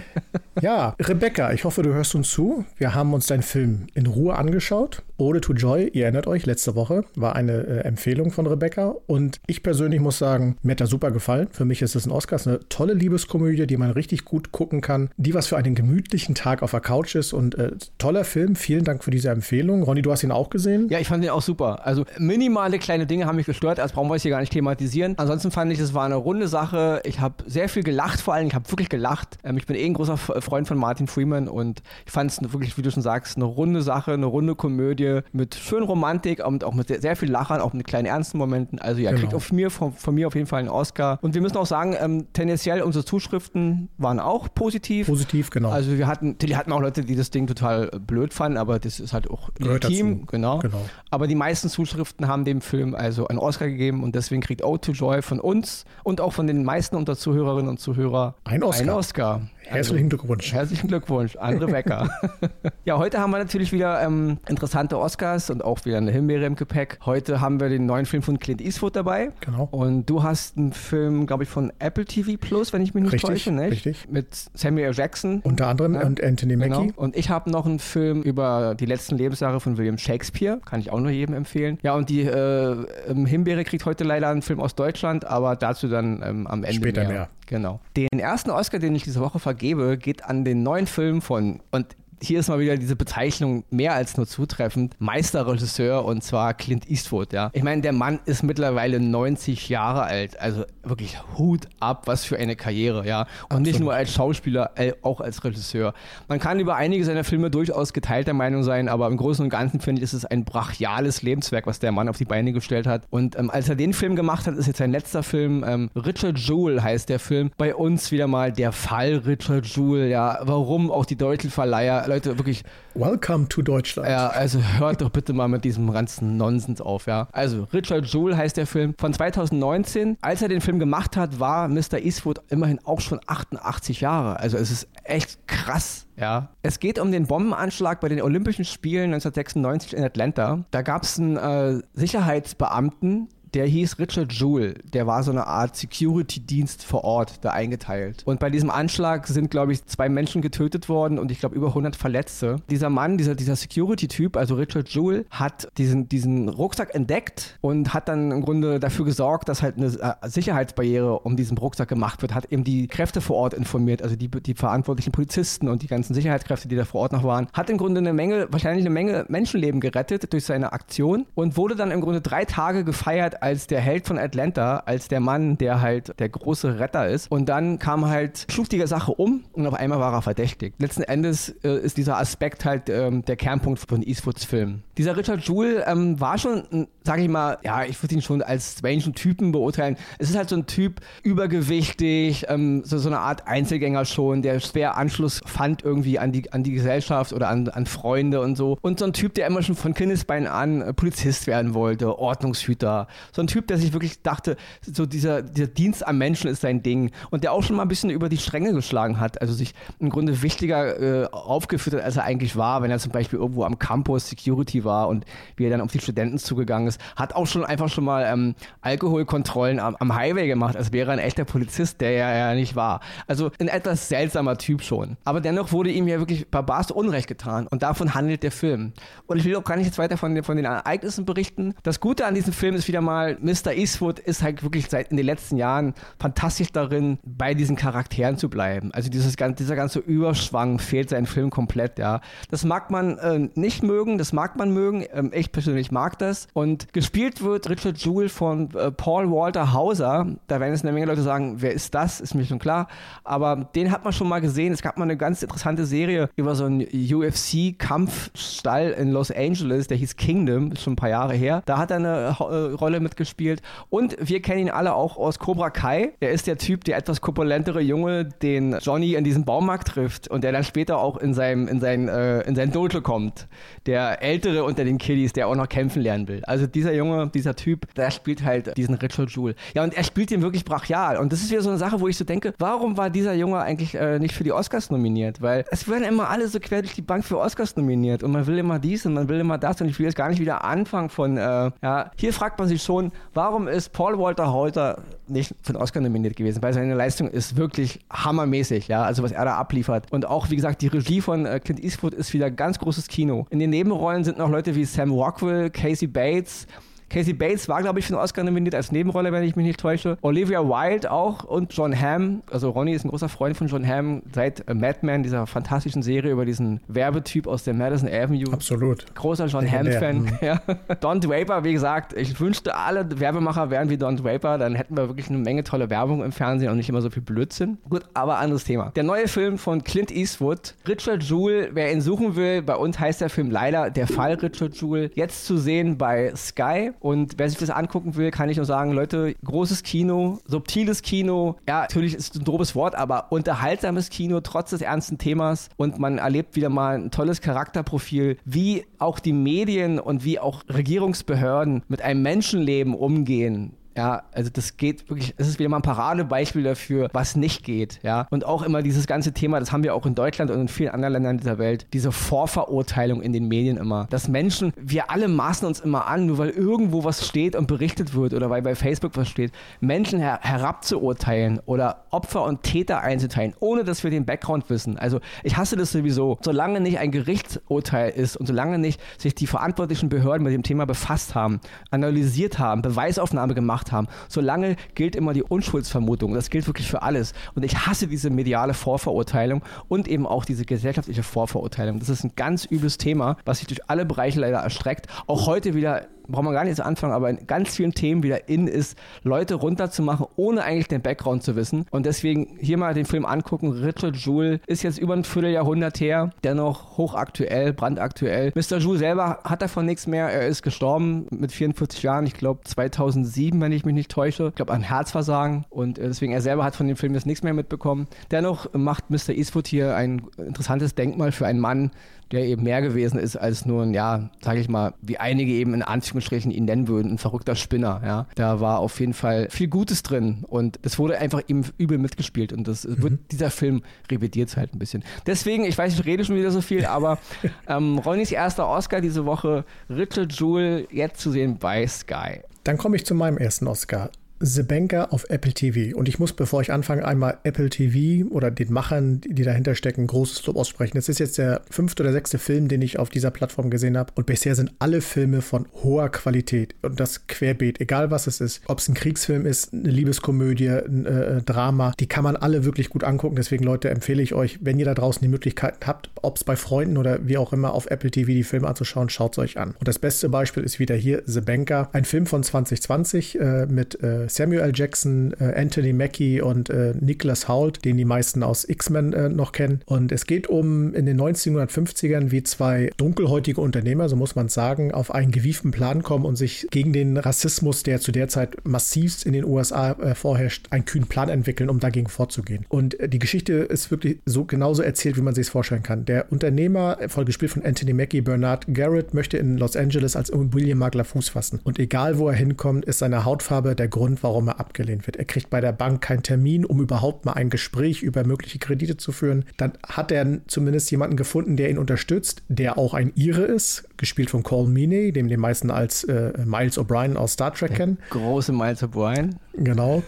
ja, 0.60 0.94
Rebecca, 1.00 1.52
ich 1.52 1.64
hoffe, 1.64 1.85
du 1.86 1.94
hörst 1.94 2.14
uns 2.14 2.30
zu. 2.30 2.64
Wir 2.76 2.94
haben 2.94 3.14
uns 3.14 3.26
deinen 3.26 3.42
Film 3.42 3.86
in 3.94 4.06
Ruhe 4.06 4.36
angeschaut. 4.36 5.02
Ode 5.18 5.40
to 5.40 5.54
Joy, 5.54 5.88
ihr 5.94 6.04
erinnert 6.04 6.26
euch, 6.26 6.44
letzte 6.44 6.74
Woche 6.74 7.04
war 7.14 7.34
eine 7.36 7.66
äh, 7.66 7.78
Empfehlung 7.84 8.30
von 8.30 8.46
Rebecca. 8.46 8.94
Und 9.06 9.40
ich 9.46 9.62
persönlich 9.62 10.00
muss 10.00 10.18
sagen, 10.18 10.58
mir 10.62 10.72
hat 10.72 10.80
das 10.80 10.90
super 10.90 11.10
gefallen. 11.10 11.48
Für 11.50 11.64
mich 11.64 11.80
ist 11.80 11.94
es 11.94 12.04
ein 12.04 12.12
Oscar, 12.12 12.36
ist 12.36 12.46
eine 12.46 12.60
tolle 12.68 12.92
Liebeskomödie, 12.92 13.66
die 13.66 13.78
man 13.78 13.92
richtig 13.92 14.26
gut 14.26 14.52
gucken 14.52 14.82
kann. 14.82 15.08
Die 15.16 15.32
was 15.32 15.46
für 15.46 15.56
einen 15.56 15.74
gemütlichen 15.74 16.34
Tag 16.34 16.62
auf 16.62 16.72
der 16.72 16.80
Couch 16.80 17.14
ist. 17.14 17.32
Und 17.32 17.54
äh, 17.54 17.72
toller 17.96 18.24
Film. 18.24 18.56
Vielen 18.56 18.84
Dank 18.84 19.04
für 19.04 19.10
diese 19.10 19.30
Empfehlung. 19.30 19.82
Ronny, 19.84 20.02
du 20.02 20.12
hast 20.12 20.22
ihn 20.22 20.32
auch 20.32 20.50
gesehen? 20.50 20.88
Ja, 20.90 20.98
ich 20.98 21.08
fand 21.08 21.24
ihn 21.24 21.30
auch 21.30 21.42
super. 21.42 21.86
Also 21.86 22.04
minimale 22.18 22.78
kleine 22.78 23.06
Dinge 23.06 23.24
haben 23.24 23.36
mich 23.36 23.46
gestört. 23.46 23.78
Das 23.78 23.92
brauchen 23.92 24.10
wir 24.10 24.16
hier 24.16 24.32
gar 24.32 24.40
nicht 24.40 24.52
thematisieren. 24.52 25.14
Ansonsten 25.16 25.50
fand 25.50 25.72
ich, 25.72 25.78
es 25.78 25.94
war 25.94 26.04
eine 26.04 26.16
runde 26.16 26.48
Sache. 26.48 27.00
Ich 27.04 27.20
habe 27.20 27.36
sehr 27.46 27.70
viel 27.70 27.84
gelacht, 27.84 28.20
vor 28.20 28.34
allem. 28.34 28.48
Ich 28.48 28.54
habe 28.54 28.70
wirklich 28.70 28.90
gelacht. 28.90 29.38
Ähm, 29.44 29.56
ich 29.56 29.64
bin 29.64 29.76
eh 29.76 29.86
ein 29.86 29.94
großer 29.94 30.18
Freund 30.18 30.68
von 30.68 30.76
Martin 30.76 31.06
Freeman 31.06 31.48
und 31.48 31.75
ich 32.04 32.12
fand 32.12 32.30
es 32.30 32.52
wirklich, 32.52 32.76
wie 32.78 32.82
du 32.82 32.90
schon 32.90 33.02
sagst, 33.02 33.36
eine 33.36 33.44
runde 33.44 33.82
Sache, 33.82 34.12
eine 34.12 34.26
runde 34.26 34.54
Komödie 34.54 35.20
mit 35.32 35.54
schön 35.54 35.82
Romantik 35.82 36.44
und 36.44 36.64
auch 36.64 36.74
mit 36.74 36.88
sehr, 36.88 37.00
sehr 37.00 37.16
viel 37.16 37.30
Lachern, 37.30 37.60
auch 37.60 37.72
mit 37.72 37.86
kleinen 37.86 38.06
ernsten 38.06 38.38
Momenten. 38.38 38.78
Also 38.78 39.00
ja, 39.00 39.10
genau. 39.10 39.20
kriegt 39.20 39.34
auf 39.34 39.52
mir, 39.52 39.70
von, 39.70 39.92
von, 39.92 40.14
mir 40.14 40.26
auf 40.26 40.34
jeden 40.34 40.46
Fall 40.46 40.60
einen 40.60 40.68
Oscar. 40.68 41.18
Und 41.22 41.34
wir 41.34 41.40
müssen 41.40 41.56
auch 41.56 41.66
sagen, 41.66 41.96
ähm, 41.98 42.26
tendenziell 42.32 42.82
unsere 42.82 43.04
Zuschriften 43.04 43.88
waren 43.98 44.20
auch 44.20 44.48
positiv. 44.54 45.06
Positiv, 45.06 45.50
genau. 45.50 45.70
Also 45.70 45.96
wir 45.96 46.06
hatten, 46.06 46.36
wir 46.40 46.56
hatten 46.56 46.72
auch 46.72 46.80
Leute, 46.80 47.04
die 47.04 47.16
das 47.16 47.30
Ding 47.30 47.46
total 47.46 47.90
blöd 48.06 48.34
fanden, 48.34 48.58
aber 48.58 48.78
das 48.78 49.00
ist 49.00 49.12
halt 49.12 49.30
auch 49.30 49.50
legitim. 49.58 50.26
Genau. 50.26 50.58
genau. 50.58 50.80
Aber 51.10 51.26
die 51.26 51.34
meisten 51.34 51.68
Zuschriften 51.68 52.28
haben 52.28 52.44
dem 52.44 52.60
Film 52.60 52.94
also 52.94 53.28
einen 53.28 53.38
Oscar 53.38 53.68
gegeben 53.68 54.02
und 54.02 54.14
deswegen 54.14 54.42
kriegt 54.42 54.64
Ode 54.64 54.80
to 54.80 54.92
Joy 54.92 55.22
von 55.22 55.40
uns 55.40 55.84
und 56.02 56.20
auch 56.20 56.32
von 56.32 56.46
den 56.46 56.64
meisten 56.64 56.96
unter 56.96 57.16
Zuhörerinnen 57.16 57.68
und 57.68 57.80
Zuhörer 57.80 58.34
ein 58.44 58.62
Oscar. 58.62 58.80
Einen 58.80 58.90
Oscar. 58.90 59.40
Herzlichen 59.68 60.08
Glückwunsch. 60.08 60.52
Herzlichen 60.52 60.86
Glückwunsch 60.86 61.34
an 61.36 61.58
Rebecca. 61.58 62.08
ja, 62.84 62.98
heute 62.98 63.18
haben 63.18 63.32
wir 63.32 63.38
natürlich 63.38 63.72
wieder 63.72 64.00
ähm, 64.00 64.38
interessante 64.48 64.96
Oscars 64.98 65.50
und 65.50 65.64
auch 65.64 65.84
wieder 65.84 65.96
eine 65.96 66.12
Himbeere 66.12 66.44
im 66.44 66.54
Gepäck. 66.54 66.98
Heute 67.04 67.40
haben 67.40 67.60
wir 67.60 67.68
den 67.68 67.84
neuen 67.84 68.06
Film 68.06 68.22
von 68.22 68.38
Clint 68.38 68.60
Eastwood 68.60 68.94
dabei. 68.94 69.32
Genau. 69.40 69.68
Und 69.72 70.08
du 70.08 70.22
hast 70.22 70.56
einen 70.56 70.72
Film, 70.72 71.26
glaube 71.26 71.42
ich, 71.42 71.48
von 71.48 71.72
Apple 71.80 72.04
TV 72.04 72.36
Plus, 72.38 72.72
wenn 72.72 72.82
ich 72.82 72.94
mich 72.94 73.02
nicht 73.02 73.14
richtig, 73.14 73.28
täusche, 73.28 73.50
nicht? 73.50 73.72
Richtig. 73.72 74.08
Mit 74.08 74.28
Samuel 74.54 74.92
Jackson. 74.94 75.40
Unter 75.42 75.66
anderem 75.66 75.94
ja. 75.94 76.06
und 76.06 76.22
Anthony 76.22 76.56
Mackie. 76.56 76.70
Genau. 76.70 76.92
Und 76.94 77.16
ich 77.16 77.28
habe 77.28 77.50
noch 77.50 77.66
einen 77.66 77.80
Film 77.80 78.22
über 78.22 78.76
die 78.76 78.86
letzten 78.86 79.18
Lebensjahre 79.18 79.58
von 79.58 79.76
William 79.78 79.98
Shakespeare. 79.98 80.60
Kann 80.64 80.78
ich 80.78 80.92
auch 80.92 81.00
nur 81.00 81.10
jedem 81.10 81.34
empfehlen. 81.34 81.78
Ja, 81.82 81.94
und 81.94 82.08
die 82.08 82.22
äh, 82.22 82.76
Himbeere 83.08 83.64
kriegt 83.64 83.84
heute 83.84 84.04
leider 84.04 84.28
einen 84.28 84.42
Film 84.42 84.60
aus 84.60 84.76
Deutschland, 84.76 85.24
aber 85.24 85.56
dazu 85.56 85.88
dann 85.88 86.22
ähm, 86.24 86.46
am 86.46 86.62
Ende 86.62 86.76
Später 86.76 87.02
mehr. 87.02 87.10
mehr. 87.10 87.28
Genau. 87.46 87.80
Den 87.96 88.18
ersten 88.18 88.50
Oscar, 88.50 88.78
den 88.78 88.94
ich 88.94 89.04
diese 89.04 89.20
Woche 89.20 89.38
vergebe, 89.38 89.96
geht 89.96 90.24
an 90.24 90.44
den 90.44 90.62
neuen 90.62 90.86
Film 90.86 91.22
von, 91.22 91.62
und 91.70 91.96
hier 92.22 92.40
ist 92.40 92.48
mal 92.48 92.58
wieder 92.58 92.76
diese 92.76 92.96
Bezeichnung 92.96 93.64
mehr 93.70 93.94
als 93.94 94.16
nur 94.16 94.26
zutreffend. 94.26 94.94
Meisterregisseur 94.98 96.04
und 96.04 96.22
zwar 96.22 96.54
Clint 96.54 96.88
Eastwood, 96.90 97.32
ja. 97.32 97.50
Ich 97.52 97.62
meine, 97.62 97.82
der 97.82 97.92
Mann 97.92 98.20
ist 98.24 98.42
mittlerweile 98.42 99.00
90 99.00 99.68
Jahre 99.68 100.02
alt. 100.04 100.38
Also 100.40 100.64
wirklich 100.82 101.18
Hut 101.36 101.68
ab, 101.80 102.02
was 102.06 102.24
für 102.24 102.36
eine 102.38 102.56
Karriere, 102.56 103.06
ja. 103.06 103.22
Und 103.22 103.28
Absolut. 103.44 103.66
nicht 103.66 103.80
nur 103.80 103.94
als 103.94 104.12
Schauspieler, 104.12 104.70
äh, 104.76 104.92
auch 105.02 105.20
als 105.20 105.44
Regisseur. 105.44 105.94
Man 106.28 106.38
kann 106.38 106.60
über 106.60 106.76
einige 106.76 107.04
seiner 107.04 107.24
Filme 107.24 107.50
durchaus 107.50 107.92
geteilter 107.92 108.32
Meinung 108.32 108.62
sein, 108.62 108.88
aber 108.88 109.06
im 109.08 109.16
Großen 109.16 109.44
und 109.44 109.50
Ganzen 109.50 109.80
finde 109.80 110.00
ich, 110.00 110.04
ist 110.04 110.12
es 110.12 110.24
ein 110.24 110.44
brachiales 110.44 111.22
Lebenswerk, 111.22 111.66
was 111.66 111.78
der 111.78 111.92
Mann 111.92 112.08
auf 112.08 112.16
die 112.16 112.24
Beine 112.24 112.52
gestellt 112.52 112.86
hat. 112.86 113.02
Und 113.10 113.36
ähm, 113.38 113.50
als 113.50 113.68
er 113.68 113.74
den 113.74 113.92
Film 113.92 114.16
gemacht 114.16 114.46
hat, 114.46 114.54
ist 114.56 114.66
jetzt 114.66 114.78
sein 114.78 114.90
letzter 114.90 115.22
Film, 115.22 115.64
ähm, 115.66 115.90
Richard 115.94 116.38
Jewell 116.38 116.80
heißt 116.80 117.08
der 117.08 117.18
Film. 117.18 117.50
Bei 117.56 117.74
uns 117.74 118.10
wieder 118.10 118.26
mal 118.26 118.52
der 118.52 118.72
Fall 118.72 119.16
Richard 119.26 119.66
Jewell, 119.66 120.08
ja. 120.08 120.38
Warum 120.42 120.90
auch 120.90 121.04
die 121.04 121.16
Deutelverleiher 121.16 122.05
Leute, 122.06 122.38
wirklich. 122.38 122.62
Welcome 122.94 123.48
to 123.48 123.62
Deutschland. 123.62 124.08
Ja, 124.08 124.28
also 124.28 124.60
hört 124.78 125.00
doch 125.00 125.10
bitte 125.10 125.32
mal 125.32 125.48
mit 125.48 125.64
diesem 125.64 125.90
ganzen 125.92 126.36
Nonsens 126.36 126.80
auf, 126.80 127.06
ja. 127.06 127.28
Also, 127.32 127.66
Richard 127.72 128.06
Jewell 128.06 128.36
heißt 128.36 128.56
der 128.56 128.66
Film 128.66 128.94
von 128.98 129.12
2019. 129.12 130.16
Als 130.20 130.42
er 130.42 130.48
den 130.48 130.60
Film 130.60 130.78
gemacht 130.78 131.16
hat, 131.16 131.40
war 131.40 131.68
Mr. 131.68 131.98
Eastwood 132.02 132.40
immerhin 132.48 132.80
auch 132.84 133.00
schon 133.00 133.20
88 133.26 134.00
Jahre. 134.00 134.38
Also, 134.40 134.56
es 134.56 134.70
ist 134.70 134.88
echt 135.04 135.46
krass, 135.46 136.06
ja. 136.16 136.48
Es 136.62 136.80
geht 136.80 136.98
um 136.98 137.12
den 137.12 137.26
Bombenanschlag 137.26 138.00
bei 138.00 138.08
den 138.08 138.22
Olympischen 138.22 138.64
Spielen 138.64 139.14
1996 139.14 139.94
in 139.96 140.04
Atlanta. 140.04 140.64
Da 140.70 140.82
gab 140.82 141.02
es 141.02 141.18
einen 141.18 141.36
äh, 141.36 141.80
Sicherheitsbeamten, 141.94 143.28
der 143.54 143.66
hieß 143.66 143.98
Richard 143.98 144.32
Jewell. 144.32 144.74
Der 144.92 145.06
war 145.06 145.22
so 145.22 145.30
eine 145.30 145.46
Art 145.46 145.76
Security-Dienst 145.76 146.84
vor 146.84 147.04
Ort 147.04 147.44
da 147.44 147.50
eingeteilt. 147.50 148.22
Und 148.24 148.40
bei 148.40 148.50
diesem 148.50 148.70
Anschlag 148.70 149.26
sind, 149.26 149.50
glaube 149.50 149.72
ich, 149.72 149.84
zwei 149.86 150.08
Menschen 150.08 150.42
getötet 150.42 150.88
worden 150.88 151.18
und 151.18 151.30
ich 151.30 151.40
glaube 151.40 151.54
über 151.54 151.68
100 151.68 151.96
Verletzte. 151.96 152.56
Dieser 152.70 152.90
Mann, 152.90 153.18
dieser, 153.18 153.34
dieser 153.34 153.56
Security-Typ, 153.56 154.36
also 154.36 154.54
Richard 154.56 154.88
Jewell, 154.88 155.26
hat 155.30 155.68
diesen, 155.78 156.08
diesen 156.08 156.48
Rucksack 156.48 156.94
entdeckt 156.94 157.58
und 157.60 157.94
hat 157.94 158.08
dann 158.08 158.30
im 158.30 158.42
Grunde 158.42 158.80
dafür 158.80 159.04
gesorgt, 159.04 159.48
dass 159.48 159.62
halt 159.62 159.76
eine 159.76 159.86
äh, 159.86 160.28
Sicherheitsbarriere 160.28 161.20
um 161.20 161.36
diesen 161.36 161.58
Rucksack 161.58 161.88
gemacht 161.88 162.22
wird, 162.22 162.34
hat 162.34 162.46
eben 162.52 162.64
die 162.64 162.88
Kräfte 162.88 163.20
vor 163.20 163.36
Ort 163.36 163.54
informiert, 163.54 164.02
also 164.02 164.16
die, 164.16 164.28
die 164.28 164.54
verantwortlichen 164.54 165.12
Polizisten 165.12 165.68
und 165.68 165.82
die 165.82 165.86
ganzen 165.86 166.14
Sicherheitskräfte, 166.14 166.68
die 166.68 166.76
da 166.76 166.84
vor 166.84 167.02
Ort 167.02 167.12
noch 167.12 167.24
waren, 167.24 167.48
hat 167.52 167.70
im 167.70 167.78
Grunde 167.78 168.00
eine 168.00 168.12
Menge, 168.12 168.48
wahrscheinlich 168.50 168.84
eine 168.84 168.92
Menge 168.92 169.24
Menschenleben 169.28 169.80
gerettet 169.80 170.32
durch 170.32 170.44
seine 170.44 170.72
Aktion 170.72 171.26
und 171.34 171.56
wurde 171.56 171.76
dann 171.76 171.90
im 171.90 172.00
Grunde 172.00 172.20
drei 172.20 172.44
Tage 172.44 172.84
gefeiert 172.84 173.35
als 173.42 173.66
der 173.66 173.80
Held 173.80 174.06
von 174.06 174.18
Atlanta, 174.18 174.82
als 174.86 175.08
der 175.08 175.20
Mann, 175.20 175.58
der 175.58 175.80
halt 175.80 176.18
der 176.18 176.28
große 176.28 176.78
Retter 176.78 177.08
ist. 177.08 177.30
Und 177.30 177.48
dann 177.48 177.78
kam 177.78 178.06
halt, 178.06 178.46
schlug 178.50 178.68
die 178.68 178.86
Sache 178.86 179.12
um 179.12 179.44
und 179.52 179.66
auf 179.66 179.74
einmal 179.74 179.98
war 179.98 180.12
er 180.12 180.22
verdächtig. 180.22 180.74
Letzten 180.78 181.02
Endes 181.02 181.48
äh, 181.64 181.78
ist 181.78 181.96
dieser 181.96 182.18
Aspekt 182.18 182.64
halt 182.64 182.88
ähm, 182.88 183.24
der 183.24 183.36
Kernpunkt 183.36 183.80
von 183.80 184.02
Eastwoods 184.02 184.44
Film. 184.44 184.82
Dieser 184.98 185.16
Richard 185.16 185.46
Jewell 185.46 185.84
ähm, 185.86 186.20
war 186.20 186.38
schon, 186.38 186.88
sag 187.04 187.20
ich 187.20 187.28
mal, 187.28 187.58
ja, 187.62 187.84
ich 187.84 188.02
würde 188.02 188.14
ihn 188.14 188.22
schon 188.22 188.42
als 188.42 188.78
strangen 188.78 189.14
Typen 189.14 189.52
beurteilen. 189.52 189.96
Es 190.18 190.30
ist 190.30 190.36
halt 190.36 190.48
so 190.48 190.56
ein 190.56 190.66
Typ, 190.66 191.00
übergewichtig, 191.22 192.46
ähm, 192.48 192.82
so, 192.84 192.98
so 192.98 193.08
eine 193.08 193.18
Art 193.18 193.46
Einzelgänger 193.46 194.04
schon, 194.04 194.42
der 194.42 194.60
schwer 194.60 194.96
Anschluss 194.96 195.40
fand 195.44 195.82
irgendwie 195.82 196.18
an 196.18 196.32
die, 196.32 196.52
an 196.52 196.62
die 196.62 196.72
Gesellschaft 196.72 197.32
oder 197.32 197.48
an, 197.48 197.68
an 197.68 197.86
Freunde 197.86 198.40
und 198.40 198.56
so. 198.56 198.78
Und 198.80 198.98
so 198.98 199.04
ein 199.04 199.12
Typ, 199.12 199.34
der 199.34 199.46
immer 199.46 199.62
schon 199.62 199.74
von 199.74 199.94
Kindesbeinen 199.94 200.48
an 200.48 200.82
äh, 200.82 200.92
Polizist 200.92 201.46
werden 201.46 201.74
wollte, 201.74 202.18
Ordnungshüter 202.18 203.06
so 203.32 203.42
ein 203.42 203.46
Typ, 203.46 203.66
der 203.66 203.78
sich 203.78 203.92
wirklich 203.92 204.22
dachte, 204.22 204.56
so 204.80 205.06
dieser, 205.06 205.42
dieser 205.42 205.68
Dienst 205.68 206.06
am 206.06 206.18
Menschen 206.18 206.48
ist 206.50 206.60
sein 206.60 206.82
Ding 206.82 207.10
und 207.30 207.44
der 207.44 207.52
auch 207.52 207.62
schon 207.62 207.76
mal 207.76 207.82
ein 207.82 207.88
bisschen 207.88 208.10
über 208.10 208.28
die 208.28 208.38
Stränge 208.38 208.72
geschlagen 208.72 209.20
hat, 209.20 209.40
also 209.40 209.52
sich 209.52 209.74
im 209.98 210.10
Grunde 210.10 210.42
wichtiger 210.42 211.24
äh, 211.24 211.28
aufgeführt 211.30 211.96
hat, 211.96 212.02
als 212.02 212.16
er 212.16 212.24
eigentlich 212.24 212.56
war, 212.56 212.82
wenn 212.82 212.90
er 212.90 212.98
zum 212.98 213.12
Beispiel 213.12 213.38
irgendwo 213.38 213.64
am 213.64 213.78
Campus 213.78 214.28
Security 214.28 214.84
war 214.84 215.08
und 215.08 215.24
wie 215.56 215.64
er 215.64 215.70
dann 215.70 215.80
auf 215.80 215.92
die 215.92 216.00
Studenten 216.00 216.38
zugegangen 216.38 216.88
ist, 216.88 217.00
hat 217.16 217.34
auch 217.34 217.46
schon 217.46 217.64
einfach 217.64 217.88
schon 217.88 218.04
mal 218.04 218.24
ähm, 218.24 218.54
Alkoholkontrollen 218.80 219.80
am, 219.80 219.96
am, 219.96 220.14
Highway 220.14 220.46
gemacht, 220.46 220.76
als 220.76 220.92
wäre 220.92 221.10
er 221.10 221.14
ein 221.14 221.18
echter 221.18 221.44
Polizist, 221.44 222.00
der 222.00 222.12
ja, 222.12 222.34
ja 222.34 222.54
nicht 222.54 222.76
war. 222.76 223.00
Also 223.26 223.50
ein 223.58 223.68
etwas 223.68 224.08
seltsamer 224.08 224.56
Typ 224.56 224.82
schon. 224.82 225.16
Aber 225.24 225.40
dennoch 225.40 225.72
wurde 225.72 225.90
ihm 225.90 226.08
ja 226.08 226.18
wirklich 226.18 226.48
barbarst 226.50 226.92
Unrecht 226.92 227.28
getan 227.28 227.66
und 227.66 227.82
davon 227.82 228.14
handelt 228.14 228.42
der 228.42 228.52
Film. 228.52 228.92
Und 229.26 229.38
ich 229.38 229.44
will 229.44 229.56
auch 229.56 229.64
gar 229.64 229.76
nicht 229.76 229.86
jetzt 229.86 229.98
weiter 229.98 230.16
von, 230.16 230.42
von 230.42 230.56
den 230.56 230.64
Ereignissen 230.64 231.24
berichten. 231.24 231.74
Das 231.82 232.00
Gute 232.00 232.26
an 232.26 232.34
diesem 232.34 232.52
Film 232.52 232.74
ist 232.74 232.88
wieder 232.88 233.00
mal, 233.00 233.15
Mr. 233.40 233.74
Eastwood 233.74 234.18
ist 234.18 234.42
halt 234.42 234.62
wirklich 234.62 234.88
seit 234.88 235.10
in 235.10 235.16
den 235.16 235.26
letzten 235.26 235.56
Jahren 235.56 235.94
fantastisch 236.18 236.72
darin, 236.72 237.18
bei 237.24 237.54
diesen 237.54 237.76
Charakteren 237.76 238.38
zu 238.38 238.48
bleiben. 238.48 238.92
Also 238.92 239.10
dieses, 239.10 239.36
dieser 239.36 239.76
ganze 239.76 239.98
Überschwang 239.98 240.78
fehlt 240.78 241.10
seinem 241.10 241.26
Film 241.26 241.50
komplett, 241.50 241.98
ja. 241.98 242.20
Das 242.50 242.64
mag 242.64 242.90
man 242.90 243.18
äh, 243.18 243.48
nicht 243.54 243.82
mögen, 243.82 244.18
das 244.18 244.32
mag 244.32 244.56
man 244.56 244.72
mögen. 244.72 245.04
Ähm, 245.12 245.30
ich 245.34 245.52
persönlich 245.52 245.90
mag 245.90 246.18
das. 246.18 246.48
Und 246.52 246.92
gespielt 246.92 247.42
wird 247.42 247.68
Richard 247.68 247.98
Jewell 247.98 248.28
von 248.28 248.74
äh, 248.74 248.90
Paul 248.90 249.30
Walter 249.30 249.72
Hauser. 249.72 250.26
Da 250.46 250.60
werden 250.60 250.72
jetzt 250.72 250.84
eine 250.84 250.92
Menge 250.92 251.06
Leute 251.06 251.22
sagen, 251.22 251.62
wer 251.62 251.72
ist 251.72 251.94
das? 251.94 252.20
Ist 252.20 252.34
mir 252.34 252.44
schon 252.44 252.58
klar. 252.58 252.88
Aber 253.24 253.68
den 253.74 253.90
hat 253.90 254.04
man 254.04 254.12
schon 254.12 254.28
mal 254.28 254.40
gesehen. 254.40 254.72
Es 254.72 254.82
gab 254.82 254.96
mal 254.96 255.04
eine 255.04 255.16
ganz 255.16 255.42
interessante 255.42 255.86
Serie 255.86 256.28
über 256.36 256.54
so 256.54 256.64
einen 256.64 256.82
UFC-Kampfstall 256.82 258.90
in 258.90 259.10
Los 259.10 259.30
Angeles, 259.30 259.88
der 259.88 259.96
hieß 259.96 260.16
Kingdom, 260.16 260.72
ist 260.72 260.82
schon 260.82 260.94
ein 260.94 260.96
paar 260.96 261.08
Jahre 261.08 261.34
her. 261.34 261.62
Da 261.66 261.78
hat 261.78 261.90
er 261.90 261.96
eine 261.96 262.36
äh, 262.38 262.74
Rolle 262.74 263.00
mitgespielt. 263.06 263.62
Und 263.88 264.16
wir 264.20 264.42
kennen 264.42 264.60
ihn 264.60 264.70
alle 264.70 264.94
auch 264.94 265.16
aus 265.16 265.38
Cobra 265.38 265.70
Kai. 265.70 266.12
Er 266.20 266.32
ist 266.32 266.46
der 266.46 266.58
Typ, 266.58 266.84
der 266.84 266.96
etwas 266.96 267.20
korpulentere 267.20 267.80
Junge, 267.80 268.24
den 268.24 268.76
Johnny 268.80 269.14
in 269.14 269.24
diesem 269.24 269.44
Baumarkt 269.44 269.88
trifft 269.88 270.28
und 270.28 270.42
der 270.42 270.52
dann 270.52 270.64
später 270.64 270.98
auch 270.98 271.16
in 271.16 271.34
seinem 271.34 271.68
in 271.68 271.80
sein 271.80 272.08
äh, 272.08 272.40
in 272.42 272.56
sein 272.56 272.72
Dojo 272.72 273.00
kommt. 273.00 273.46
Der 273.86 274.22
ältere 274.22 274.64
unter 274.64 274.84
den 274.84 274.98
Kiddies, 274.98 275.32
der 275.32 275.48
auch 275.48 275.54
noch 275.54 275.68
kämpfen 275.68 276.02
lernen 276.02 276.26
will. 276.28 276.42
Also 276.44 276.66
dieser 276.66 276.92
Junge, 276.92 277.28
dieser 277.28 277.54
Typ, 277.54 277.92
der 277.94 278.10
spielt 278.10 278.42
halt 278.44 278.76
diesen 278.76 278.94
Richard 278.94 279.30
Jewell. 279.30 279.54
Ja, 279.74 279.84
und 279.84 279.94
er 279.94 280.04
spielt 280.04 280.30
ihn 280.30 280.42
wirklich 280.42 280.64
brachial. 280.64 281.16
Und 281.18 281.32
das 281.32 281.42
ist 281.42 281.50
wieder 281.50 281.62
so 281.62 281.70
eine 281.70 281.78
Sache, 281.78 282.00
wo 282.00 282.08
ich 282.08 282.16
so 282.16 282.24
denke, 282.24 282.54
warum 282.58 282.96
war 282.96 283.10
dieser 283.10 283.34
Junge 283.34 283.58
eigentlich 283.58 283.94
äh, 283.94 284.18
nicht 284.18 284.34
für 284.34 284.44
die 284.44 284.52
Oscars 284.52 284.90
nominiert? 284.90 285.40
Weil 285.40 285.64
es 285.70 285.88
werden 285.88 286.04
immer 286.04 286.28
alle 286.30 286.48
so 286.48 286.58
quer 286.58 286.82
durch 286.82 286.94
die 286.94 287.02
Bank 287.02 287.24
für 287.24 287.38
Oscars 287.38 287.76
nominiert 287.76 288.22
und 288.22 288.32
man 288.32 288.46
will 288.46 288.58
immer 288.58 288.78
dies 288.78 289.06
und 289.06 289.14
man 289.14 289.28
will 289.28 289.40
immer 289.40 289.58
das 289.58 289.80
und 289.80 289.88
ich 289.88 289.98
will 289.98 290.06
jetzt 290.06 290.16
gar 290.16 290.28
nicht 290.28 290.40
wieder 290.40 290.64
anfangen 290.64 291.10
von, 291.10 291.36
äh, 291.36 291.70
ja, 291.82 292.10
hier 292.16 292.32
fragt 292.32 292.58
man 292.58 292.68
sich 292.68 292.82
schon, 292.82 292.95
warum 293.34 293.68
ist 293.68 293.92
Paul 293.92 294.18
Walter 294.18 294.52
Holter 294.52 295.02
nicht 295.28 295.54
für 295.62 295.72
den 295.72 295.80
Oscar 295.80 296.00
nominiert 296.00 296.36
gewesen? 296.36 296.62
Weil 296.62 296.72
seine 296.72 296.94
Leistung 296.94 297.28
ist 297.28 297.56
wirklich 297.56 298.00
hammermäßig, 298.10 298.88
ja, 298.88 299.02
also 299.02 299.22
was 299.22 299.32
er 299.32 299.44
da 299.44 299.56
abliefert. 299.56 300.06
Und 300.10 300.26
auch, 300.26 300.50
wie 300.50 300.56
gesagt, 300.56 300.82
die 300.82 300.88
Regie 300.88 301.20
von 301.20 301.46
äh, 301.46 301.60
Clint 301.60 301.82
Eastwood 301.82 302.14
ist 302.14 302.32
wieder 302.32 302.50
ganz 302.50 302.78
großes 302.78 303.08
Kino. 303.08 303.46
In 303.50 303.58
den 303.58 303.70
Nebenrollen 303.70 304.24
sind 304.24 304.38
noch 304.38 304.50
Leute 304.50 304.74
wie 304.74 304.84
Sam 304.84 305.10
Rockwell, 305.12 305.70
Casey 305.70 306.08
Bates, 306.08 306.66
Casey 307.08 307.32
Bates 307.32 307.68
war, 307.68 307.82
glaube 307.82 307.98
ich, 307.98 308.06
für 308.06 308.12
den 308.12 308.18
Oscar 308.18 308.44
nominiert 308.44 308.74
als 308.74 308.92
Nebenrolle, 308.92 309.32
wenn 309.32 309.42
ich 309.42 309.56
mich 309.56 309.66
nicht 309.66 309.80
täusche. 309.80 310.18
Olivia 310.22 310.62
Wilde 310.62 311.10
auch 311.10 311.44
und 311.44 311.72
John 311.72 311.98
Hamm. 311.98 312.42
Also 312.50 312.70
Ronny 312.70 312.92
ist 312.92 313.04
ein 313.04 313.10
großer 313.10 313.28
Freund 313.28 313.56
von 313.56 313.68
John 313.68 313.86
Hamm 313.86 314.22
seit 314.34 314.68
äh, 314.68 314.74
Mad 314.74 314.98
Men, 315.02 315.22
dieser 315.22 315.46
fantastischen 315.46 316.02
Serie 316.02 316.32
über 316.32 316.44
diesen 316.44 316.80
Werbetyp 316.88 317.46
aus 317.46 317.64
der 317.64 317.74
Madison 317.74 318.08
Avenue. 318.08 318.52
Absolut. 318.52 319.04
Großer 319.14 319.46
John 319.46 319.70
Hamm-Fan. 319.70 320.22
Mhm. 320.22 320.38
Ja. 320.40 320.60
Don 321.00 321.20
Draper, 321.20 321.64
wie 321.64 321.72
gesagt, 321.72 322.12
ich 322.12 322.38
wünschte, 322.38 322.74
alle 322.74 323.06
Werbemacher 323.18 323.70
wären 323.70 323.88
wie 323.88 323.96
Don 323.96 324.16
Draper, 324.16 324.58
dann 324.58 324.74
hätten 324.74 324.96
wir 324.96 325.08
wirklich 325.08 325.28
eine 325.28 325.38
Menge 325.38 325.64
tolle 325.64 325.90
Werbung 325.90 326.22
im 326.22 326.32
Fernsehen 326.32 326.70
und 326.70 326.76
nicht 326.76 326.88
immer 326.88 327.02
so 327.02 327.10
viel 327.10 327.22
Blödsinn. 327.22 327.78
Gut, 327.88 328.02
aber 328.14 328.38
anderes 328.38 328.64
Thema. 328.64 328.92
Der 328.96 329.02
neue 329.02 329.28
Film 329.28 329.58
von 329.58 329.82
Clint 329.82 330.10
Eastwood, 330.10 330.74
Richard 330.86 331.22
Jewell, 331.22 331.70
wer 331.72 331.92
ihn 331.92 332.00
suchen 332.00 332.36
will, 332.36 332.62
bei 332.62 332.76
uns 332.76 332.98
heißt 332.98 333.20
der 333.20 333.30
Film 333.30 333.50
leider 333.50 333.90
Der 333.90 334.06
Fall 334.06 334.34
Richard 334.34 334.74
Jewell, 334.76 335.10
jetzt 335.14 335.46
zu 335.46 335.56
sehen 335.56 335.96
bei 335.96 336.32
Sky. 336.36 336.92
Und 337.00 337.34
wer 337.36 337.48
sich 337.48 337.58
das 337.58 337.70
angucken 337.70 338.16
will, 338.16 338.30
kann 338.30 338.48
ich 338.48 338.56
nur 338.56 338.66
sagen, 338.66 338.92
Leute, 338.92 339.34
großes 339.44 339.82
Kino, 339.82 340.38
subtiles 340.46 341.02
Kino, 341.02 341.56
ja, 341.68 341.82
natürlich 341.82 342.14
ist 342.14 342.34
es 342.34 342.40
ein 342.40 342.44
drobes 342.44 342.74
Wort, 342.74 342.94
aber 342.94 343.30
unterhaltsames 343.30 344.10
Kino, 344.10 344.40
trotz 344.40 344.70
des 344.70 344.82
ernsten 344.82 345.18
Themas. 345.18 345.68
Und 345.76 345.98
man 345.98 346.18
erlebt 346.18 346.56
wieder 346.56 346.68
mal 346.68 346.96
ein 346.96 347.10
tolles 347.10 347.40
Charakterprofil, 347.40 348.38
wie 348.44 348.84
auch 348.98 349.18
die 349.18 349.32
Medien 349.32 349.98
und 349.98 350.24
wie 350.24 350.38
auch 350.38 350.62
Regierungsbehörden 350.68 351.82
mit 351.88 352.02
einem 352.02 352.22
Menschenleben 352.22 352.94
umgehen 352.94 353.72
ja, 353.96 354.24
also 354.32 354.50
das 354.50 354.76
geht 354.76 355.08
wirklich, 355.08 355.34
es 355.38 355.48
ist 355.48 355.58
wieder 355.58 355.68
mal 355.68 355.78
ein 355.78 355.82
Paradebeispiel 355.82 356.62
dafür, 356.62 357.08
was 357.12 357.36
nicht 357.36 357.64
geht. 357.64 358.00
Ja, 358.02 358.26
und 358.30 358.44
auch 358.44 358.62
immer 358.62 358.82
dieses 358.82 359.06
ganze 359.06 359.32
Thema, 359.32 359.58
das 359.58 359.72
haben 359.72 359.82
wir 359.82 359.94
auch 359.94 360.06
in 360.06 360.14
Deutschland 360.14 360.50
und 360.50 360.60
in 360.60 360.68
vielen 360.68 360.90
anderen 360.90 361.14
Ländern 361.14 361.38
dieser 361.38 361.58
Welt, 361.58 361.86
diese 361.92 362.12
Vorverurteilung 362.12 363.22
in 363.22 363.32
den 363.32 363.48
Medien 363.48 363.76
immer. 363.76 364.06
Dass 364.10 364.28
Menschen, 364.28 364.72
wir 364.76 365.10
alle 365.10 365.28
maßen 365.28 365.66
uns 365.66 365.80
immer 365.80 366.06
an, 366.06 366.26
nur 366.26 366.38
weil 366.38 366.50
irgendwo 366.50 367.04
was 367.04 367.26
steht 367.26 367.56
und 367.56 367.66
berichtet 367.66 368.14
wird 368.14 368.34
oder 368.34 368.50
weil 368.50 368.62
bei 368.62 368.74
Facebook 368.74 369.16
was 369.16 369.28
steht, 369.28 369.52
Menschen 369.80 370.18
her 370.20 370.40
herabzuurteilen 370.42 371.60
oder 371.64 372.04
Opfer 372.10 372.44
und 372.44 372.62
Täter 372.62 373.00
einzuteilen, 373.00 373.54
ohne 373.60 373.84
dass 373.84 374.04
wir 374.04 374.10
den 374.10 374.26
Background 374.26 374.68
wissen. 374.68 374.98
Also 374.98 375.20
ich 375.42 375.56
hasse 375.56 375.76
das 375.76 375.92
sowieso. 375.92 376.38
Solange 376.42 376.80
nicht 376.80 376.98
ein 376.98 377.10
Gerichtsurteil 377.10 378.10
ist 378.10 378.36
und 378.36 378.46
solange 378.46 378.78
nicht 378.78 379.00
sich 379.18 379.34
die 379.34 379.46
verantwortlichen 379.46 380.08
Behörden 380.08 380.44
mit 380.44 380.52
dem 380.52 380.62
Thema 380.62 380.84
befasst 380.86 381.34
haben, 381.34 381.60
analysiert 381.90 382.58
haben, 382.58 382.82
Beweisaufnahme 382.82 383.54
gemacht 383.54 383.85
gemacht 383.86 383.92
haben. 383.92 384.08
Solange 384.28 384.76
gilt 384.94 385.16
immer 385.16 385.32
die 385.32 385.42
Unschuldsvermutung. 385.42 386.34
Das 386.34 386.50
gilt 386.50 386.66
wirklich 386.66 386.88
für 386.88 387.02
alles. 387.02 387.32
Und 387.54 387.64
ich 387.64 387.86
hasse 387.86 388.06
diese 388.08 388.30
mediale 388.30 388.74
Vorverurteilung 388.74 389.62
und 389.88 390.08
eben 390.08 390.26
auch 390.26 390.44
diese 390.44 390.64
gesellschaftliche 390.64 391.22
Vorverurteilung. 391.22 391.98
Das 391.98 392.08
ist 392.08 392.24
ein 392.24 392.32
ganz 392.36 392.66
übles 392.70 392.98
Thema, 392.98 393.36
was 393.44 393.58
sich 393.58 393.68
durch 393.68 393.88
alle 393.88 394.04
Bereiche 394.04 394.40
leider 394.40 394.58
erstreckt. 394.58 395.06
Auch 395.26 395.46
heute 395.46 395.74
wieder 395.74 396.06
braucht 396.28 396.44
man 396.44 396.54
gar 396.54 396.64
nicht 396.64 396.76
so 396.76 396.82
anfangen, 396.82 397.12
aber 397.12 397.30
in 397.30 397.46
ganz 397.46 397.74
vielen 397.76 397.92
Themen 397.92 398.22
wieder 398.22 398.48
in 398.48 398.66
ist, 398.66 398.96
Leute 399.22 399.54
runterzumachen, 399.54 400.26
ohne 400.36 400.62
eigentlich 400.62 400.88
den 400.88 401.02
Background 401.02 401.42
zu 401.42 401.56
wissen. 401.56 401.86
Und 401.90 402.06
deswegen 402.06 402.56
hier 402.60 402.78
mal 402.78 402.94
den 402.94 403.06
Film 403.06 403.24
angucken. 403.24 403.72
Richard 403.72 404.16
Jewell 404.16 404.60
ist 404.66 404.82
jetzt 404.82 404.98
über 404.98 405.14
ein 405.14 405.24
Vierteljahrhundert 405.24 406.00
her, 406.00 406.30
dennoch 406.44 406.96
hochaktuell, 406.96 407.72
brandaktuell. 407.72 408.52
Mr. 408.54 408.78
Jewell 408.78 408.98
selber 408.98 409.40
hat 409.44 409.62
davon 409.62 409.86
nichts 409.86 410.06
mehr. 410.06 410.28
Er 410.28 410.46
ist 410.46 410.62
gestorben 410.62 411.26
mit 411.30 411.52
44 411.52 412.02
Jahren, 412.02 412.26
ich 412.26 412.34
glaube 412.34 412.60
2007, 412.64 413.60
wenn 413.60 413.72
ich 413.72 413.84
mich 413.84 413.94
nicht 413.94 414.10
täusche. 414.10 414.48
Ich 414.48 414.54
glaube 414.56 414.72
an 414.72 414.82
Herzversagen. 414.82 415.64
Und 415.70 415.98
äh, 415.98 416.08
deswegen 416.08 416.32
er 416.32 416.40
selber 416.40 416.64
hat 416.64 416.76
von 416.76 416.86
dem 416.86 416.96
Film 416.96 417.14
jetzt 417.14 417.26
nichts 417.26 417.42
mehr 417.42 417.54
mitbekommen. 417.54 418.08
Dennoch 418.30 418.72
macht 418.72 419.10
Mr. 419.10 419.30
Eastwood 419.30 419.66
hier 419.66 419.96
ein 419.96 420.22
interessantes 420.38 420.94
Denkmal 420.94 421.32
für 421.32 421.46
einen 421.46 421.60
Mann, 421.60 421.90
der 422.32 422.44
eben 422.44 422.62
mehr 422.64 422.82
gewesen 422.82 423.18
ist 423.18 423.36
als 423.36 423.66
nur 423.66 423.82
ein, 423.82 423.94
ja, 423.94 424.30
sage 424.42 424.60
ich 424.60 424.68
mal, 424.68 424.94
wie 425.00 425.18
einige 425.18 425.52
eben 425.52 425.74
in 425.74 425.82
Anführungsstrichen 425.82 426.50
ihn 426.50 426.64
nennen 426.64 426.88
würden, 426.88 427.12
ein 427.12 427.18
verrückter 427.18 427.54
Spinner, 427.54 428.00
ja. 428.04 428.26
Da 428.34 428.60
war 428.60 428.78
auf 428.80 428.98
jeden 429.00 429.14
Fall 429.14 429.48
viel 429.50 429.68
Gutes 429.68 430.02
drin 430.02 430.44
und 430.46 430.78
das 430.82 430.98
wurde 430.98 431.18
einfach 431.18 431.42
ihm 431.46 431.64
übel 431.78 431.98
mitgespielt 431.98 432.52
und 432.52 432.66
das 432.66 432.84
mhm. 432.84 433.02
wird, 433.02 433.32
dieser 433.32 433.50
Film 433.50 433.82
revidiert 434.10 434.56
halt 434.56 434.74
ein 434.74 434.78
bisschen. 434.78 435.04
Deswegen, 435.26 435.64
ich 435.64 435.76
weiß, 435.76 435.94
ich 435.94 436.04
rede 436.04 436.24
schon 436.24 436.36
wieder 436.36 436.50
so 436.50 436.60
viel, 436.60 436.84
aber 436.84 437.18
ähm, 437.68 437.98
Ronnys 437.98 438.32
erster 438.32 438.68
Oscar 438.68 439.00
diese 439.00 439.24
Woche, 439.24 439.64
Richard 439.88 440.32
Jewell, 440.32 440.86
jetzt 440.90 441.20
zu 441.20 441.30
sehen 441.30 441.58
bei 441.58 441.86
Sky. 441.86 442.40
Dann 442.64 442.78
komme 442.78 442.96
ich 442.96 443.06
zu 443.06 443.14
meinem 443.14 443.38
ersten 443.38 443.66
Oscar. 443.68 444.10
The 444.40 444.62
Banker 444.62 445.12
auf 445.12 445.24
Apple 445.30 445.52
TV. 445.52 445.96
Und 445.96 446.08
ich 446.08 446.18
muss, 446.18 446.32
bevor 446.32 446.60
ich 446.60 446.72
anfange, 446.72 447.04
einmal 447.04 447.38
Apple 447.44 447.70
TV 447.70 448.28
oder 448.28 448.50
den 448.50 448.72
Machern, 448.72 449.20
die 449.22 449.42
dahinter 449.42 449.74
stecken, 449.74 450.06
großes 450.06 450.44
Lob 450.46 450.56
aussprechen. 450.56 450.98
Es 450.98 451.08
ist 451.08 451.18
jetzt 451.18 451.38
der 451.38 451.62
fünfte 451.70 452.02
oder 452.02 452.12
sechste 452.12 452.38
Film, 452.38 452.68
den 452.68 452.82
ich 452.82 452.98
auf 452.98 453.08
dieser 453.08 453.30
Plattform 453.30 453.70
gesehen 453.70 453.96
habe. 453.96 454.12
Und 454.14 454.26
bisher 454.26 454.54
sind 454.54 454.72
alle 454.78 455.00
Filme 455.00 455.40
von 455.40 455.66
hoher 455.82 456.10
Qualität. 456.10 456.74
Und 456.82 457.00
das 457.00 457.26
querbeet, 457.26 457.80
egal 457.80 458.10
was 458.10 458.26
es 458.26 458.40
ist. 458.40 458.62
Ob 458.66 458.78
es 458.78 458.88
ein 458.88 458.94
Kriegsfilm 458.94 459.46
ist, 459.46 459.72
eine 459.72 459.90
Liebeskomödie, 459.90 460.68
ein 460.68 461.06
äh, 461.06 461.42
Drama, 461.42 461.92
die 461.98 462.06
kann 462.06 462.24
man 462.24 462.36
alle 462.36 462.64
wirklich 462.64 462.90
gut 462.90 463.04
angucken. 463.04 463.36
Deswegen, 463.36 463.64
Leute, 463.64 463.90
empfehle 463.90 464.22
ich 464.22 464.34
euch, 464.34 464.58
wenn 464.60 464.78
ihr 464.78 464.84
da 464.84 464.94
draußen 464.94 465.22
die 465.22 465.28
Möglichkeit 465.28 465.86
habt, 465.86 466.10
ob 466.26 466.36
es 466.36 466.44
bei 466.44 466.56
Freunden 466.56 466.96
oder 466.96 467.26
wie 467.26 467.38
auch 467.38 467.52
immer 467.52 467.72
auf 467.72 467.86
Apple 467.90 468.10
TV 468.10 468.28
die 468.28 468.44
Filme 468.44 468.68
anzuschauen, 468.68 469.08
schaut 469.08 469.32
es 469.32 469.38
euch 469.38 469.58
an. 469.58 469.74
Und 469.78 469.88
das 469.88 469.98
beste 469.98 470.28
Beispiel 470.28 470.62
ist 470.62 470.78
wieder 470.78 470.94
hier 470.94 471.22
The 471.26 471.40
Banker, 471.40 471.88
ein 471.92 472.04
Film 472.04 472.26
von 472.26 472.42
2020 472.42 473.40
äh, 473.40 473.66
mit 473.66 474.02
äh, 474.02 474.28
Samuel. 474.28 474.72
Jackson, 474.74 475.34
äh, 475.40 475.54
Anthony 475.56 475.92
Mackie 475.92 476.40
und 476.40 476.70
äh, 476.70 476.92
Nicholas 477.00 477.48
Hoult, 477.48 477.84
den 477.84 477.96
die 477.96 478.04
meisten 478.04 478.42
aus 478.42 478.68
X-Men 478.68 479.12
äh, 479.12 479.28
noch 479.28 479.52
kennen. 479.52 479.80
Und 479.86 480.12
es 480.12 480.26
geht 480.26 480.48
um 480.48 480.94
in 480.94 481.06
den 481.06 481.20
1950ern, 481.20 482.30
wie 482.30 482.42
zwei 482.42 482.90
dunkelhäutige 482.96 483.60
Unternehmer, 483.60 484.08
so 484.08 484.16
muss 484.16 484.34
man 484.34 484.48
sagen, 484.48 484.92
auf 484.92 485.14
einen 485.14 485.30
gewieften 485.30 485.70
Plan 485.70 486.02
kommen 486.02 486.24
und 486.24 486.36
sich 486.36 486.66
gegen 486.70 486.92
den 486.92 487.16
Rassismus, 487.16 487.82
der 487.82 488.00
zu 488.00 488.12
der 488.12 488.28
Zeit 488.28 488.56
massivst 488.64 489.24
in 489.24 489.32
den 489.32 489.44
USA 489.44 489.92
äh, 489.92 490.14
vorherrscht, 490.14 490.66
einen 490.70 490.84
kühnen 490.84 491.08
Plan 491.08 491.28
entwickeln, 491.28 491.70
um 491.70 491.80
dagegen 491.80 492.08
vorzugehen. 492.08 492.66
Und 492.68 492.96
die 493.04 493.18
Geschichte 493.18 493.54
ist 493.54 493.90
wirklich 493.90 494.18
so 494.24 494.44
genauso 494.44 494.82
erzählt, 494.82 495.16
wie 495.16 495.22
man 495.22 495.34
sich 495.34 495.46
es 495.46 495.50
vorstellen 495.50 495.82
kann. 495.82 496.04
Der 496.04 496.15
Der 496.16 496.32
Unternehmer, 496.32 496.96
vollgespielt 497.08 497.52
von 497.52 497.62
Anthony 497.62 497.92
Mackie, 497.92 498.22
Bernard 498.22 498.64
Garrett, 498.72 499.12
möchte 499.12 499.36
in 499.36 499.58
Los 499.58 499.76
Angeles 499.76 500.16
als 500.16 500.30
Immobilienmakler 500.30 501.04
Fuß 501.04 501.28
fassen. 501.28 501.60
Und 501.62 501.78
egal, 501.78 502.16
wo 502.16 502.30
er 502.30 502.34
hinkommt, 502.34 502.86
ist 502.86 503.00
seine 503.00 503.26
Hautfarbe 503.26 503.74
der 503.74 503.88
Grund, 503.88 504.22
warum 504.22 504.48
er 504.48 504.58
abgelehnt 504.58 505.06
wird. 505.06 505.16
Er 505.16 505.26
kriegt 505.26 505.50
bei 505.50 505.60
der 505.60 505.72
Bank 505.72 506.00
keinen 506.00 506.22
Termin, 506.22 506.64
um 506.64 506.80
überhaupt 506.80 507.26
mal 507.26 507.34
ein 507.34 507.50
Gespräch 507.50 508.02
über 508.02 508.24
mögliche 508.24 508.58
Kredite 508.58 508.96
zu 508.96 509.12
führen. 509.12 509.44
Dann 509.58 509.74
hat 509.86 510.10
er 510.10 510.38
zumindest 510.46 510.90
jemanden 510.90 511.18
gefunden, 511.18 511.58
der 511.58 511.68
ihn 511.68 511.76
unterstützt, 511.76 512.42
der 512.48 512.78
auch 512.78 512.94
ein 512.94 513.12
Ire 513.14 513.42
ist, 513.42 513.84
gespielt 513.98 514.30
von 514.30 514.42
Cole 514.42 514.70
Meany, 514.70 515.12
dem 515.12 515.28
die 515.28 515.36
meisten 515.36 515.70
als 515.70 516.02
äh, 516.04 516.32
Miles 516.46 516.78
O'Brien 516.78 517.16
aus 517.16 517.34
Star 517.34 517.52
Trek 517.52 517.74
kennen. 517.74 517.98
Große 518.08 518.54
Miles 518.54 518.82
O'Brien. 518.82 519.32
Genau. 519.52 520.02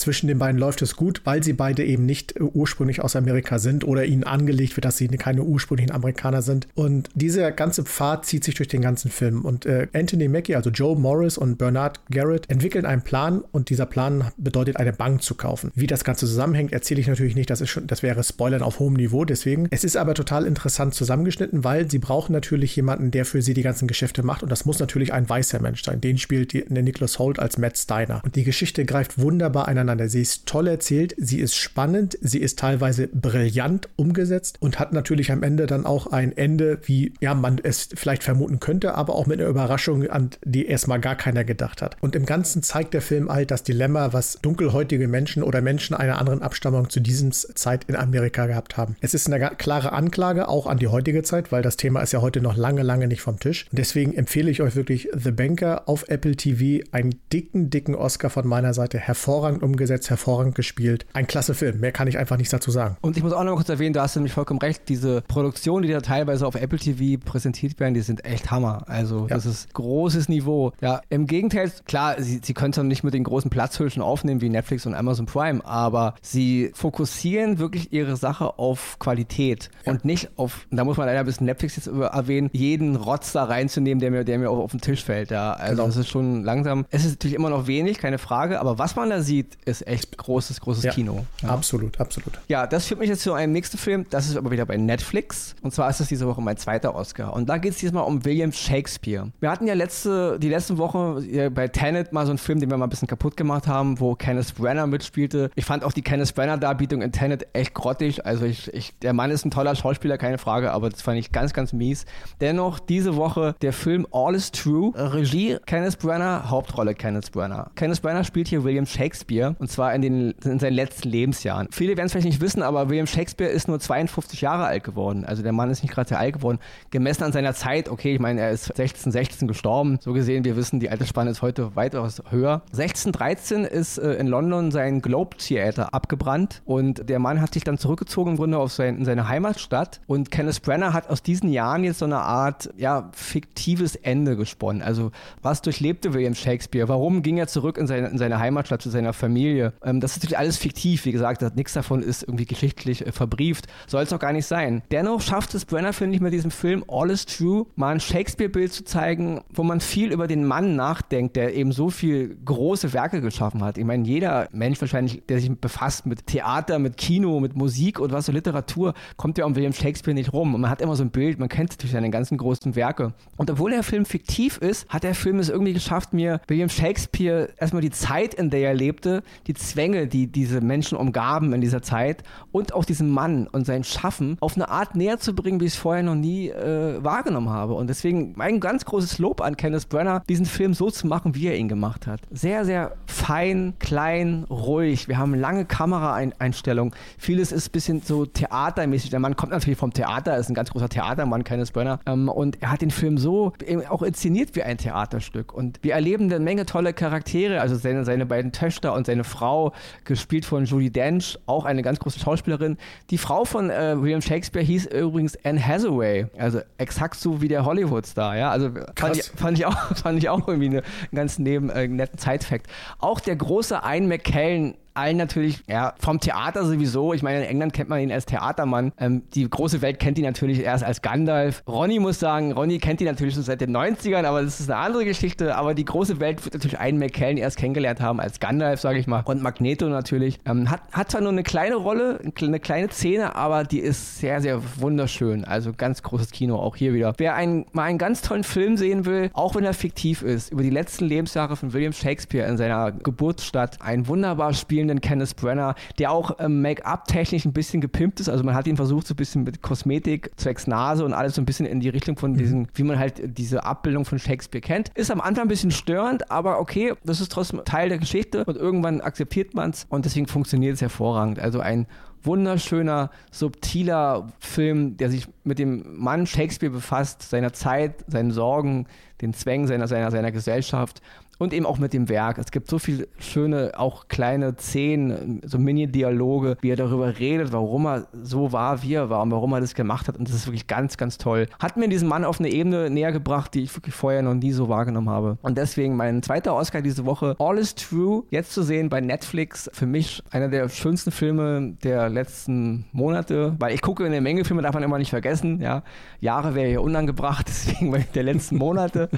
Zwischen 0.00 0.28
den 0.28 0.38
beiden 0.38 0.58
läuft 0.58 0.80
es 0.80 0.96
gut, 0.96 1.20
weil 1.24 1.42
sie 1.42 1.52
beide 1.52 1.84
eben 1.84 2.06
nicht 2.06 2.34
äh, 2.36 2.40
ursprünglich 2.40 3.02
aus 3.02 3.16
Amerika 3.16 3.58
sind 3.58 3.84
oder 3.84 4.06
ihnen 4.06 4.24
angelegt 4.24 4.74
wird, 4.74 4.86
dass 4.86 4.96
sie 4.96 5.08
keine 5.08 5.42
ursprünglichen 5.42 5.92
Amerikaner 5.92 6.40
sind. 6.40 6.68
Und 6.74 7.10
dieser 7.14 7.52
ganze 7.52 7.84
Pfad 7.84 8.24
zieht 8.24 8.42
sich 8.42 8.54
durch 8.54 8.68
den 8.68 8.80
ganzen 8.80 9.10
Film. 9.10 9.44
Und 9.44 9.66
äh, 9.66 9.88
Anthony 9.92 10.28
Mackie, 10.28 10.56
also 10.56 10.70
Joe 10.70 10.98
Morris 10.98 11.36
und 11.36 11.58
Bernard 11.58 12.00
Garrett 12.10 12.48
entwickeln 12.48 12.86
einen 12.86 13.02
Plan 13.02 13.42
und 13.52 13.68
dieser 13.68 13.84
Plan 13.84 14.30
bedeutet, 14.38 14.78
eine 14.78 14.94
Bank 14.94 15.22
zu 15.22 15.34
kaufen. 15.34 15.70
Wie 15.74 15.86
das 15.86 16.02
Ganze 16.02 16.24
zusammenhängt, 16.24 16.72
erzähle 16.72 17.02
ich 17.02 17.06
natürlich 17.06 17.34
nicht. 17.34 17.50
Das, 17.50 17.60
ist 17.60 17.68
schon, 17.68 17.86
das 17.86 18.02
wäre 18.02 18.24
Spoilern 18.24 18.62
auf 18.62 18.78
hohem 18.78 18.94
Niveau. 18.94 19.26
Deswegen, 19.26 19.68
es 19.70 19.84
ist 19.84 19.98
aber 19.98 20.14
total 20.14 20.46
interessant 20.46 20.94
zusammengeschnitten, 20.94 21.62
weil 21.62 21.90
sie 21.90 21.98
brauchen 21.98 22.32
natürlich 22.32 22.74
jemanden, 22.74 23.10
der 23.10 23.26
für 23.26 23.42
sie 23.42 23.52
die 23.52 23.62
ganzen 23.62 23.86
Geschäfte 23.86 24.22
macht. 24.22 24.42
Und 24.42 24.50
das 24.50 24.64
muss 24.64 24.78
natürlich 24.78 25.12
ein 25.12 25.28
weißer 25.28 25.60
Mensch 25.60 25.84
sein. 25.84 26.00
Den 26.00 26.16
spielt 26.16 26.54
die, 26.54 26.64
der 26.66 26.82
Nicholas 26.82 27.18
Holt 27.18 27.38
als 27.38 27.58
Matt 27.58 27.76
Steiner. 27.76 28.22
Und 28.24 28.36
die 28.36 28.44
Geschichte 28.44 28.86
greift 28.86 29.18
wunderbar 29.18 29.68
einander 29.68 29.89
miteinander. 29.90 30.08
Sie 30.08 30.22
ist 30.22 30.46
toll 30.46 30.68
erzählt, 30.68 31.14
sie 31.18 31.40
ist 31.40 31.56
spannend, 31.56 32.18
sie 32.20 32.38
ist 32.38 32.58
teilweise 32.58 33.08
brillant 33.08 33.88
umgesetzt 33.96 34.56
und 34.60 34.78
hat 34.78 34.92
natürlich 34.92 35.32
am 35.32 35.42
Ende 35.42 35.66
dann 35.66 35.86
auch 35.86 36.08
ein 36.08 36.36
Ende, 36.36 36.80
wie 36.84 37.12
ja 37.20 37.34
man 37.34 37.58
es 37.62 37.88
vielleicht 37.94 38.22
vermuten 38.22 38.60
könnte, 38.60 38.94
aber 38.94 39.14
auch 39.14 39.26
mit 39.26 39.40
einer 39.40 39.48
Überraschung, 39.48 40.08
an 40.08 40.30
die 40.44 40.66
erstmal 40.66 41.00
gar 41.00 41.16
keiner 41.16 41.44
gedacht 41.44 41.82
hat. 41.82 41.96
Und 42.00 42.16
im 42.16 42.26
Ganzen 42.26 42.62
zeigt 42.62 42.94
der 42.94 43.02
Film 43.02 43.30
halt 43.30 43.50
das 43.50 43.62
Dilemma, 43.62 44.12
was 44.12 44.38
dunkelhäutige 44.42 45.08
Menschen 45.08 45.42
oder 45.42 45.60
Menschen 45.60 45.94
einer 45.94 46.18
anderen 46.18 46.42
Abstammung 46.42 46.90
zu 46.90 47.00
diesem 47.00 47.32
Zeit 47.32 47.84
in 47.88 47.96
Amerika 47.96 48.46
gehabt 48.46 48.76
haben. 48.76 48.96
Es 49.00 49.14
ist 49.14 49.30
eine 49.30 49.50
klare 49.56 49.92
Anklage 49.92 50.48
auch 50.48 50.66
an 50.66 50.78
die 50.78 50.88
heutige 50.88 51.22
Zeit, 51.22 51.52
weil 51.52 51.62
das 51.62 51.76
Thema 51.76 52.00
ist 52.00 52.12
ja 52.12 52.20
heute 52.20 52.40
noch 52.40 52.56
lange, 52.56 52.82
lange 52.82 53.08
nicht 53.08 53.22
vom 53.22 53.38
Tisch. 53.38 53.66
Deswegen 53.72 54.14
empfehle 54.14 54.50
ich 54.50 54.62
euch 54.62 54.76
wirklich 54.76 55.08
The 55.16 55.30
Banker 55.30 55.88
auf 55.88 56.08
Apple 56.08 56.36
TV, 56.36 56.84
einen 56.92 57.14
dicken, 57.32 57.70
dicken 57.70 57.94
Oscar 57.94 58.30
von 58.30 58.46
meiner 58.46 58.74
Seite, 58.74 58.98
hervorragend 58.98 59.62
umgesetzt 59.62 59.79
umgesetzt, 59.80 60.10
hervorragend 60.10 60.54
gespielt. 60.54 61.06
Ein 61.14 61.26
klasse 61.26 61.54
Film, 61.54 61.80
mehr 61.80 61.90
kann 61.90 62.06
ich 62.06 62.18
einfach 62.18 62.36
nichts 62.36 62.50
dazu 62.50 62.70
sagen. 62.70 62.96
Und 63.00 63.16
ich 63.16 63.22
muss 63.22 63.32
auch 63.32 63.44
noch 63.44 63.56
kurz 63.56 63.70
erwähnen, 63.70 63.94
du 63.94 64.02
hast 64.02 64.14
nämlich 64.14 64.34
vollkommen 64.34 64.60
recht, 64.60 64.82
diese 64.88 65.22
Produktionen, 65.22 65.86
die 65.86 65.92
da 65.92 66.02
teilweise 66.02 66.46
auf 66.46 66.54
Apple 66.54 66.78
TV 66.78 67.18
präsentiert 67.24 67.80
werden, 67.80 67.94
die 67.94 68.02
sind 68.02 68.26
echt 68.26 68.50
Hammer. 68.50 68.84
Also 68.88 69.22
ja. 69.22 69.28
das 69.28 69.46
ist 69.46 69.72
großes 69.72 70.28
Niveau. 70.28 70.72
Ja, 70.82 71.00
im 71.08 71.26
Gegenteil, 71.26 71.72
klar, 71.86 72.16
sie, 72.18 72.40
sie 72.44 72.52
können 72.52 72.72
es 72.72 72.82
nicht 72.82 73.04
mit 73.04 73.14
den 73.14 73.24
großen 73.24 73.50
Platzhirschen 73.50 74.02
aufnehmen 74.02 74.42
wie 74.42 74.50
Netflix 74.50 74.84
und 74.84 74.94
Amazon 74.94 75.24
Prime, 75.24 75.64
aber 75.64 76.14
sie 76.20 76.72
fokussieren 76.74 77.58
wirklich 77.58 77.90
ihre 77.92 78.16
Sache 78.16 78.58
auf 78.58 78.98
Qualität 78.98 79.70
ja. 79.86 79.92
und 79.92 80.04
nicht 80.04 80.28
auf, 80.36 80.66
da 80.70 80.84
muss 80.84 80.98
man 80.98 81.06
leider 81.06 81.20
ein 81.20 81.26
bisschen 81.26 81.46
Netflix 81.46 81.76
jetzt 81.76 81.86
erwähnen, 81.88 82.50
jeden 82.52 82.96
Rotz 82.96 83.32
da 83.32 83.44
reinzunehmen, 83.44 84.00
der 84.00 84.10
mir, 84.10 84.24
der 84.24 84.38
mir 84.38 84.50
auf, 84.50 84.58
auf 84.58 84.70
den 84.72 84.82
Tisch 84.82 85.04
fällt. 85.04 85.30
Ja, 85.30 85.54
also 85.54 85.76
genau. 85.76 85.86
das 85.86 85.96
ist 85.96 86.08
schon 86.08 86.44
langsam. 86.44 86.84
Es 86.90 87.04
ist 87.04 87.12
natürlich 87.12 87.36
immer 87.36 87.50
noch 87.50 87.66
wenig, 87.66 87.98
keine 87.98 88.18
Frage, 88.18 88.60
aber 88.60 88.78
was 88.78 88.96
man 88.96 89.10
da 89.10 89.22
sieht, 89.22 89.58
ist 89.64 89.86
echt 89.86 90.16
großes, 90.16 90.60
großes 90.60 90.84
ja, 90.84 90.92
Kino. 90.92 91.24
Ja. 91.42 91.50
Absolut, 91.50 92.00
absolut. 92.00 92.38
Ja, 92.48 92.66
das 92.66 92.86
führt 92.86 93.00
mich 93.00 93.08
jetzt 93.08 93.22
zu 93.22 93.32
einem 93.32 93.52
nächsten 93.52 93.78
Film. 93.78 94.06
Das 94.10 94.28
ist 94.28 94.36
aber 94.36 94.50
wieder 94.50 94.66
bei 94.66 94.76
Netflix. 94.76 95.54
Und 95.62 95.72
zwar 95.72 95.90
ist 95.90 96.00
das 96.00 96.08
diese 96.08 96.26
Woche 96.26 96.40
mein 96.40 96.56
zweiter 96.56 96.94
Oscar. 96.94 97.32
Und 97.34 97.48
da 97.48 97.58
geht 97.58 97.72
es 97.72 97.78
diesmal 97.78 98.04
um 98.04 98.24
William 98.24 98.52
Shakespeare. 98.52 99.28
Wir 99.40 99.50
hatten 99.50 99.66
ja 99.66 99.74
letzte, 99.74 100.38
die 100.38 100.48
letzten 100.48 100.78
Woche 100.78 101.50
bei 101.50 101.68
Tenet 101.68 102.12
mal 102.12 102.26
so 102.26 102.32
einen 102.32 102.38
Film, 102.38 102.60
den 102.60 102.70
wir 102.70 102.76
mal 102.76 102.86
ein 102.86 102.90
bisschen 102.90 103.08
kaputt 103.08 103.36
gemacht 103.36 103.66
haben, 103.66 104.00
wo 104.00 104.14
Kenneth 104.14 104.54
Brenner 104.54 104.86
mitspielte. 104.86 105.50
Ich 105.54 105.64
fand 105.64 105.84
auch 105.84 105.92
die 105.92 106.02
Kenneth 106.02 106.34
Brenner-Darbietung 106.34 107.02
in 107.02 107.12
Tenet 107.12 107.46
echt 107.52 107.74
grottig. 107.74 108.26
Also 108.26 108.44
ich, 108.44 108.72
ich, 108.72 108.98
der 109.00 109.12
Mann 109.12 109.30
ist 109.30 109.44
ein 109.44 109.50
toller 109.50 109.74
Schauspieler, 109.74 110.18
keine 110.18 110.38
Frage, 110.38 110.72
aber 110.72 110.90
das 110.90 111.02
fand 111.02 111.18
ich 111.18 111.32
ganz, 111.32 111.52
ganz 111.52 111.72
mies. 111.72 112.04
Dennoch 112.40 112.78
diese 112.78 113.16
Woche 113.16 113.54
der 113.62 113.72
Film 113.72 114.06
All 114.12 114.34
is 114.34 114.50
True. 114.50 114.92
Regie 114.94 115.58
Kenneth 115.66 115.98
Brenner, 115.98 116.50
Hauptrolle 116.50 116.94
Kenneth 116.94 117.32
Brenner. 117.32 117.70
Kenneth 117.74 118.02
Brenner 118.02 118.24
spielt 118.24 118.48
hier 118.48 118.64
William 118.64 118.86
Shakespeare. 118.86 119.49
Und 119.58 119.70
zwar 119.70 119.94
in, 119.94 120.02
den, 120.02 120.34
in 120.44 120.58
seinen 120.58 120.74
letzten 120.74 121.08
Lebensjahren. 121.08 121.68
Viele 121.70 121.96
werden 121.96 122.06
es 122.06 122.12
vielleicht 122.12 122.26
nicht 122.26 122.40
wissen, 122.40 122.62
aber 122.62 122.88
William 122.88 123.06
Shakespeare 123.06 123.50
ist 123.50 123.68
nur 123.68 123.80
52 123.80 124.40
Jahre 124.40 124.64
alt 124.64 124.84
geworden. 124.84 125.24
Also 125.24 125.42
der 125.42 125.52
Mann 125.52 125.70
ist 125.70 125.82
nicht 125.82 125.92
gerade 125.92 126.08
sehr 126.08 126.18
alt 126.18 126.34
geworden. 126.34 126.58
Gemessen 126.90 127.24
an 127.24 127.32
seiner 127.32 127.54
Zeit, 127.54 127.88
okay, 127.88 128.14
ich 128.14 128.20
meine, 128.20 128.40
er 128.40 128.50
ist 128.50 128.74
16, 128.74 129.12
16 129.12 129.48
gestorben. 129.48 129.98
So 130.00 130.12
gesehen, 130.12 130.44
wir 130.44 130.56
wissen, 130.56 130.80
die 130.80 130.90
Altersspanne 130.90 131.30
ist 131.30 131.42
heute 131.42 131.76
weitaus 131.76 132.22
höher. 132.30 132.62
1613 132.72 133.64
ist 133.64 133.98
äh, 133.98 134.14
in 134.14 134.26
London 134.26 134.70
sein 134.70 135.00
Globe 135.00 135.36
Theater 135.36 135.94
abgebrannt 135.94 136.62
und 136.64 137.08
der 137.08 137.18
Mann 137.18 137.40
hat 137.40 137.54
sich 137.54 137.64
dann 137.64 137.78
zurückgezogen 137.78 138.32
im 138.32 138.36
Grunde 138.36 138.58
auf 138.58 138.72
sein, 138.72 138.98
in 138.98 139.04
seine 139.04 139.28
Heimatstadt 139.28 140.00
und 140.06 140.30
Kenneth 140.30 140.62
Brenner 140.62 140.92
hat 140.92 141.08
aus 141.08 141.22
diesen 141.22 141.50
Jahren 141.50 141.84
jetzt 141.84 141.98
so 141.98 142.04
eine 142.04 142.18
Art, 142.18 142.70
ja, 142.76 143.10
fiktives 143.12 143.96
Ende 143.96 144.36
gesponnen. 144.36 144.82
Also 144.82 145.10
was 145.42 145.62
durchlebte 145.62 146.14
William 146.14 146.34
Shakespeare? 146.34 146.88
Warum 146.88 147.22
ging 147.22 147.38
er 147.38 147.46
zurück 147.46 147.78
in 147.78 147.86
seine, 147.86 148.08
in 148.08 148.18
seine 148.18 148.38
Heimatstadt 148.38 148.82
zu 148.82 148.90
seiner 148.90 149.12
Familie? 149.40 149.72
Ähm, 149.82 150.00
das 150.00 150.12
ist 150.12 150.18
natürlich 150.18 150.38
alles 150.38 150.56
fiktiv, 150.58 151.04
wie 151.04 151.12
gesagt, 151.12 151.56
nichts 151.56 151.72
davon 151.72 152.02
ist 152.02 152.22
irgendwie 152.22 152.44
geschichtlich 152.44 153.06
äh, 153.06 153.12
verbrieft, 153.12 153.66
soll 153.86 154.02
es 154.02 154.12
auch 154.12 154.18
gar 154.18 154.32
nicht 154.32 154.46
sein. 154.46 154.82
Dennoch 154.90 155.22
schafft 155.22 155.54
es 155.54 155.64
Brenner, 155.64 155.92
finde 155.92 156.16
ich, 156.16 156.20
mit 156.20 156.32
diesem 156.32 156.50
Film 156.50 156.84
All 156.88 157.10
is 157.10 157.24
True 157.24 157.66
mal 157.74 157.94
ein 157.94 158.00
Shakespeare-Bild 158.00 158.72
zu 158.72 158.84
zeigen, 158.84 159.40
wo 159.50 159.62
man 159.62 159.80
viel 159.80 160.12
über 160.12 160.26
den 160.26 160.44
Mann 160.44 160.76
nachdenkt, 160.76 161.36
der 161.36 161.54
eben 161.54 161.72
so 161.72 161.88
viel 161.88 162.36
große 162.44 162.92
Werke 162.92 163.20
geschaffen 163.20 163.64
hat. 163.64 163.78
Ich 163.78 163.84
meine, 163.84 164.06
jeder 164.06 164.48
Mensch 164.52 164.80
wahrscheinlich, 164.80 165.22
der 165.28 165.40
sich 165.40 165.50
befasst 165.50 166.06
mit 166.06 166.26
Theater, 166.26 166.78
mit 166.78 166.96
Kino, 166.96 167.40
mit 167.40 167.56
Musik 167.56 167.98
und 167.98 168.12
was 168.12 168.26
so 168.26 168.32
Literatur, 168.32 168.94
kommt 169.16 169.38
ja 169.38 169.46
um 169.46 169.56
William 169.56 169.72
Shakespeare 169.72 170.14
nicht 170.14 170.32
rum. 170.32 170.54
Und 170.54 170.60
man 170.60 170.70
hat 170.70 170.82
immer 170.82 170.96
so 170.96 171.02
ein 171.02 171.10
Bild, 171.10 171.38
man 171.38 171.48
kennt 171.48 171.70
natürlich 171.70 171.92
seine 171.92 172.10
ganzen 172.10 172.36
großen 172.36 172.76
Werke. 172.76 173.14
Und 173.36 173.50
obwohl 173.50 173.70
der 173.70 173.82
Film 173.82 174.04
fiktiv 174.04 174.58
ist, 174.58 174.88
hat 174.88 175.02
der 175.02 175.14
Film 175.14 175.38
es 175.38 175.48
irgendwie 175.48 175.72
geschafft, 175.72 176.12
mir 176.12 176.40
William 176.48 176.68
Shakespeare 176.68 177.48
erstmal 177.58 177.82
die 177.82 177.90
Zeit, 177.90 178.34
in 178.34 178.50
der 178.50 178.60
er 178.60 178.74
lebte, 178.74 179.22
die 179.46 179.54
Zwänge, 179.54 180.06
die 180.06 180.26
diese 180.26 180.60
Menschen 180.60 180.96
umgaben 180.96 181.52
in 181.52 181.60
dieser 181.60 181.82
Zeit 181.82 182.22
und 182.52 182.74
auch 182.74 182.84
diesen 182.84 183.10
Mann 183.10 183.46
und 183.46 183.66
sein 183.66 183.84
Schaffen 183.84 184.36
auf 184.40 184.56
eine 184.56 184.68
Art 184.68 184.94
näher 184.94 185.18
zu 185.18 185.34
bringen, 185.34 185.60
wie 185.60 185.66
ich 185.66 185.74
es 185.74 185.78
vorher 185.78 186.02
noch 186.02 186.14
nie 186.14 186.48
äh, 186.48 187.02
wahrgenommen 187.02 187.50
habe. 187.50 187.74
Und 187.74 187.88
deswegen 187.88 188.32
mein 188.36 188.60
ganz 188.60 188.84
großes 188.84 189.18
Lob 189.18 189.40
an 189.40 189.56
Kenneth 189.56 189.88
Brenner, 189.88 190.22
diesen 190.28 190.46
Film 190.46 190.74
so 190.74 190.90
zu 190.90 191.06
machen, 191.06 191.34
wie 191.34 191.48
er 191.48 191.56
ihn 191.56 191.68
gemacht 191.68 192.06
hat. 192.06 192.20
Sehr, 192.30 192.64
sehr 192.64 192.92
fein, 193.06 193.74
klein, 193.78 194.44
ruhig. 194.50 195.08
Wir 195.08 195.18
haben 195.18 195.34
lange 195.34 195.64
Kameraeinstellungen. 195.64 196.94
Vieles 197.18 197.52
ist 197.52 197.68
ein 197.68 197.72
bisschen 197.72 198.02
so 198.02 198.26
theatermäßig. 198.26 199.10
Der 199.10 199.20
Mann 199.20 199.36
kommt 199.36 199.52
natürlich 199.52 199.78
vom 199.78 199.92
Theater, 199.92 200.36
ist 200.36 200.48
ein 200.48 200.54
ganz 200.54 200.70
großer 200.70 200.88
Theatermann, 200.88 201.44
Kenneth 201.44 201.72
Brenner. 201.72 202.00
Ähm, 202.06 202.28
und 202.28 202.62
er 202.62 202.70
hat 202.70 202.82
den 202.82 202.90
Film 202.90 203.18
so 203.18 203.52
auch 203.88 204.02
inszeniert 204.02 204.54
wie 204.56 204.62
ein 204.62 204.78
Theaterstück. 204.78 205.52
Und 205.52 205.78
wir 205.82 205.94
erleben 205.94 206.24
eine 206.24 206.40
Menge 206.40 206.66
tolle 206.66 206.92
Charaktere, 206.92 207.60
also 207.60 207.76
seine, 207.76 208.04
seine 208.04 208.26
beiden 208.26 208.52
Töchter 208.52 208.94
und 208.94 209.06
seine 209.06 209.19
Frau, 209.24 209.72
gespielt 210.04 210.44
von 210.44 210.64
Julie 210.64 210.90
Dench, 210.90 211.38
auch 211.46 211.64
eine 211.64 211.82
ganz 211.82 211.98
große 211.98 212.18
Schauspielerin. 212.18 212.76
Die 213.10 213.18
Frau 213.18 213.44
von 213.44 213.70
äh, 213.70 214.00
William 214.00 214.20
Shakespeare 214.22 214.64
hieß 214.64 214.86
übrigens 214.86 215.38
Anne 215.44 215.64
Hathaway, 215.64 216.26
also 216.36 216.60
exakt 216.78 217.16
so 217.16 217.40
wie 217.40 217.48
der 217.48 217.64
Hollywood-Star, 217.64 218.36
ja. 218.36 218.50
Also 218.50 218.70
fand 218.96 219.16
ich, 219.16 219.24
fand 219.24 219.58
ich, 219.58 219.66
auch, 219.66 219.76
fand 219.96 220.18
ich 220.18 220.28
auch 220.28 220.46
irgendwie 220.46 220.68
eine, 220.68 220.78
einen 220.78 221.14
ganz 221.14 221.38
neben, 221.38 221.70
äh, 221.70 221.88
netten 221.88 222.18
Zeitfakt. 222.18 222.66
Auch 222.98 223.20
der 223.20 223.36
große 223.36 223.80
Ian 223.84 224.08
McKellen 224.08 224.74
allen 225.00 225.16
natürlich, 225.16 225.62
ja, 225.66 225.94
vom 225.98 226.20
Theater 226.20 226.64
sowieso. 226.64 227.14
Ich 227.14 227.22
meine, 227.22 227.42
in 227.42 227.48
England 227.48 227.72
kennt 227.72 227.88
man 227.88 228.00
ihn 228.00 228.12
als 228.12 228.26
Theatermann. 228.26 228.92
Ähm, 228.98 229.22
die 229.34 229.48
große 229.48 229.82
Welt 229.82 229.98
kennt 229.98 230.18
ihn 230.18 230.24
natürlich 230.24 230.60
erst 230.60 230.84
als 230.84 231.02
Gandalf. 231.02 231.62
Ronny 231.66 231.98
muss 231.98 232.20
sagen, 232.20 232.52
Ronny 232.52 232.78
kennt 232.78 233.00
ihn 233.00 233.06
natürlich 233.06 233.34
schon 233.34 233.42
seit 233.42 233.60
den 233.60 233.74
90ern, 233.74 234.24
aber 234.24 234.42
das 234.42 234.60
ist 234.60 234.70
eine 234.70 234.80
andere 234.80 235.04
Geschichte. 235.04 235.56
Aber 235.56 235.74
die 235.74 235.84
große 235.84 236.20
Welt 236.20 236.44
wird 236.44 236.54
natürlich 236.54 236.78
einen 236.78 236.98
McKellen 236.98 237.38
erst 237.38 237.56
kennengelernt 237.56 238.00
haben 238.00 238.20
als 238.20 238.40
Gandalf, 238.40 238.80
sage 238.80 238.98
ich 238.98 239.06
mal. 239.06 239.22
Und 239.24 239.42
Magneto 239.42 239.88
natürlich. 239.88 240.38
Ähm, 240.44 240.70
hat, 240.70 240.82
hat 240.92 241.10
zwar 241.10 241.22
nur 241.22 241.32
eine 241.32 241.42
kleine 241.42 241.76
Rolle, 241.76 242.20
eine 242.40 242.60
kleine 242.60 242.90
Szene, 242.90 243.36
aber 243.36 243.64
die 243.64 243.80
ist 243.80 244.18
sehr, 244.18 244.40
sehr 244.40 244.60
wunderschön. 244.76 245.44
Also 245.44 245.72
ganz 245.72 246.02
großes 246.02 246.30
Kino 246.30 246.56
auch 246.56 246.76
hier 246.76 246.92
wieder. 246.92 247.14
Wer 247.16 247.34
einen, 247.34 247.64
mal 247.72 247.84
einen 247.84 247.98
ganz 247.98 248.22
tollen 248.22 248.44
Film 248.44 248.76
sehen 248.76 249.06
will, 249.06 249.30
auch 249.32 249.54
wenn 249.54 249.64
er 249.64 249.74
fiktiv 249.74 250.22
ist, 250.22 250.52
über 250.52 250.62
die 250.62 250.70
letzten 250.70 251.06
Lebensjahre 251.06 251.56
von 251.56 251.72
William 251.72 251.92
Shakespeare 251.92 252.46
in 252.46 252.56
seiner 252.56 252.92
Geburtsstadt, 252.92 253.78
ein 253.80 254.06
wunderbar 254.06 254.52
spielender 254.52 254.89
spielenden 254.90 255.00
Kenneth 255.00 255.36
Brenner, 255.36 255.74
der 255.98 256.10
auch 256.10 256.36
ähm, 256.38 256.62
Make-up-technisch 256.62 257.44
ein 257.44 257.52
bisschen 257.52 257.80
gepimpt 257.80 258.20
ist. 258.20 258.28
Also 258.28 258.44
man 258.44 258.54
hat 258.54 258.66
ihn 258.66 258.76
versucht, 258.76 259.06
so 259.06 259.14
ein 259.14 259.16
bisschen 259.16 259.44
mit 259.44 259.62
Kosmetik, 259.62 260.30
zwecks 260.36 260.66
Nase 260.66 261.04
und 261.04 261.12
alles 261.12 261.34
so 261.34 261.42
ein 261.42 261.44
bisschen 261.44 261.66
in 261.66 261.80
die 261.80 261.88
Richtung 261.88 262.16
von 262.16 262.34
diesen, 262.34 262.60
mhm. 262.60 262.68
wie 262.74 262.82
man 262.82 262.98
halt 262.98 263.38
diese 263.38 263.64
Abbildung 263.64 264.04
von 264.04 264.18
Shakespeare 264.18 264.60
kennt. 264.60 264.90
Ist 264.94 265.10
am 265.10 265.20
Anfang 265.20 265.44
ein 265.44 265.48
bisschen 265.48 265.70
störend, 265.70 266.30
aber 266.30 266.58
okay, 266.58 266.94
das 267.04 267.20
ist 267.20 267.32
trotzdem 267.32 267.64
Teil 267.64 267.88
der 267.88 267.98
Geschichte 267.98 268.44
und 268.44 268.56
irgendwann 268.56 269.00
akzeptiert 269.00 269.54
man 269.54 269.70
es 269.70 269.86
und 269.88 270.04
deswegen 270.04 270.26
funktioniert 270.26 270.74
es 270.74 270.80
hervorragend. 270.80 271.38
Also 271.38 271.60
ein 271.60 271.86
wunderschöner, 272.22 273.10
subtiler 273.30 274.28
Film, 274.40 274.96
der 274.98 275.10
sich 275.10 275.26
mit 275.44 275.58
dem 275.58 275.84
Mann 275.96 276.26
Shakespeare 276.26 276.72
befasst, 276.72 277.22
seiner 277.22 277.52
Zeit, 277.52 278.04
seinen 278.08 278.30
Sorgen, 278.30 278.86
den 279.22 279.32
Zwängen 279.32 279.66
seiner, 279.66 279.88
seiner, 279.88 280.10
seiner 280.10 280.32
Gesellschaft 280.32 281.00
und 281.40 281.54
eben 281.54 281.64
auch 281.64 281.78
mit 281.78 281.94
dem 281.94 282.08
Werk. 282.08 282.38
Es 282.38 282.50
gibt 282.50 282.68
so 282.68 282.78
viele 282.78 283.08
schöne, 283.18 283.72
auch 283.76 284.08
kleine 284.08 284.54
Szenen, 284.58 285.40
so 285.44 285.58
Mini-Dialoge, 285.58 286.58
wie 286.60 286.70
er 286.70 286.76
darüber 286.76 287.18
redet, 287.18 287.50
warum 287.50 287.86
er 287.86 288.06
so 288.12 288.52
war, 288.52 288.82
wie 288.82 288.94
er 288.94 289.08
war 289.08 289.22
und 289.22 289.30
warum 289.30 289.54
er 289.54 289.60
das 289.60 289.74
gemacht 289.74 290.06
hat. 290.06 290.18
Und 290.18 290.28
das 290.28 290.36
ist 290.36 290.46
wirklich 290.46 290.66
ganz, 290.66 290.98
ganz 290.98 291.16
toll. 291.16 291.46
Hat 291.58 291.78
mir 291.78 291.88
diesen 291.88 292.08
Mann 292.08 292.24
auf 292.24 292.40
eine 292.40 292.50
Ebene 292.50 292.90
näher 292.90 293.10
gebracht, 293.10 293.54
die 293.54 293.62
ich 293.62 293.74
wirklich 293.74 293.94
vorher 293.94 294.20
noch 294.20 294.34
nie 294.34 294.52
so 294.52 294.68
wahrgenommen 294.68 295.08
habe. 295.08 295.38
Und 295.40 295.56
deswegen 295.56 295.96
mein 295.96 296.22
zweiter 296.22 296.54
Oscar 296.54 296.82
diese 296.82 297.06
Woche, 297.06 297.36
All 297.38 297.56
is 297.56 297.74
True, 297.74 298.24
jetzt 298.28 298.52
zu 298.52 298.62
sehen 298.62 298.90
bei 298.90 299.00
Netflix. 299.00 299.70
Für 299.72 299.86
mich 299.86 300.22
einer 300.30 300.48
der 300.48 300.68
schönsten 300.68 301.10
Filme 301.10 301.74
der 301.82 302.10
letzten 302.10 302.84
Monate, 302.92 303.56
weil 303.58 303.74
ich 303.74 303.80
gucke 303.80 304.04
eine 304.04 304.20
Menge 304.20 304.44
Filme, 304.44 304.60
darf 304.60 304.74
man 304.74 304.82
immer 304.82 304.98
nicht 304.98 305.10
vergessen. 305.10 305.58
Ja, 305.62 305.84
Jahre 306.20 306.54
wäre 306.54 306.68
hier 306.68 306.82
unangebracht, 306.82 307.46
deswegen 307.48 308.04
der 308.14 308.22
letzten 308.24 308.58
Monate. 308.58 309.08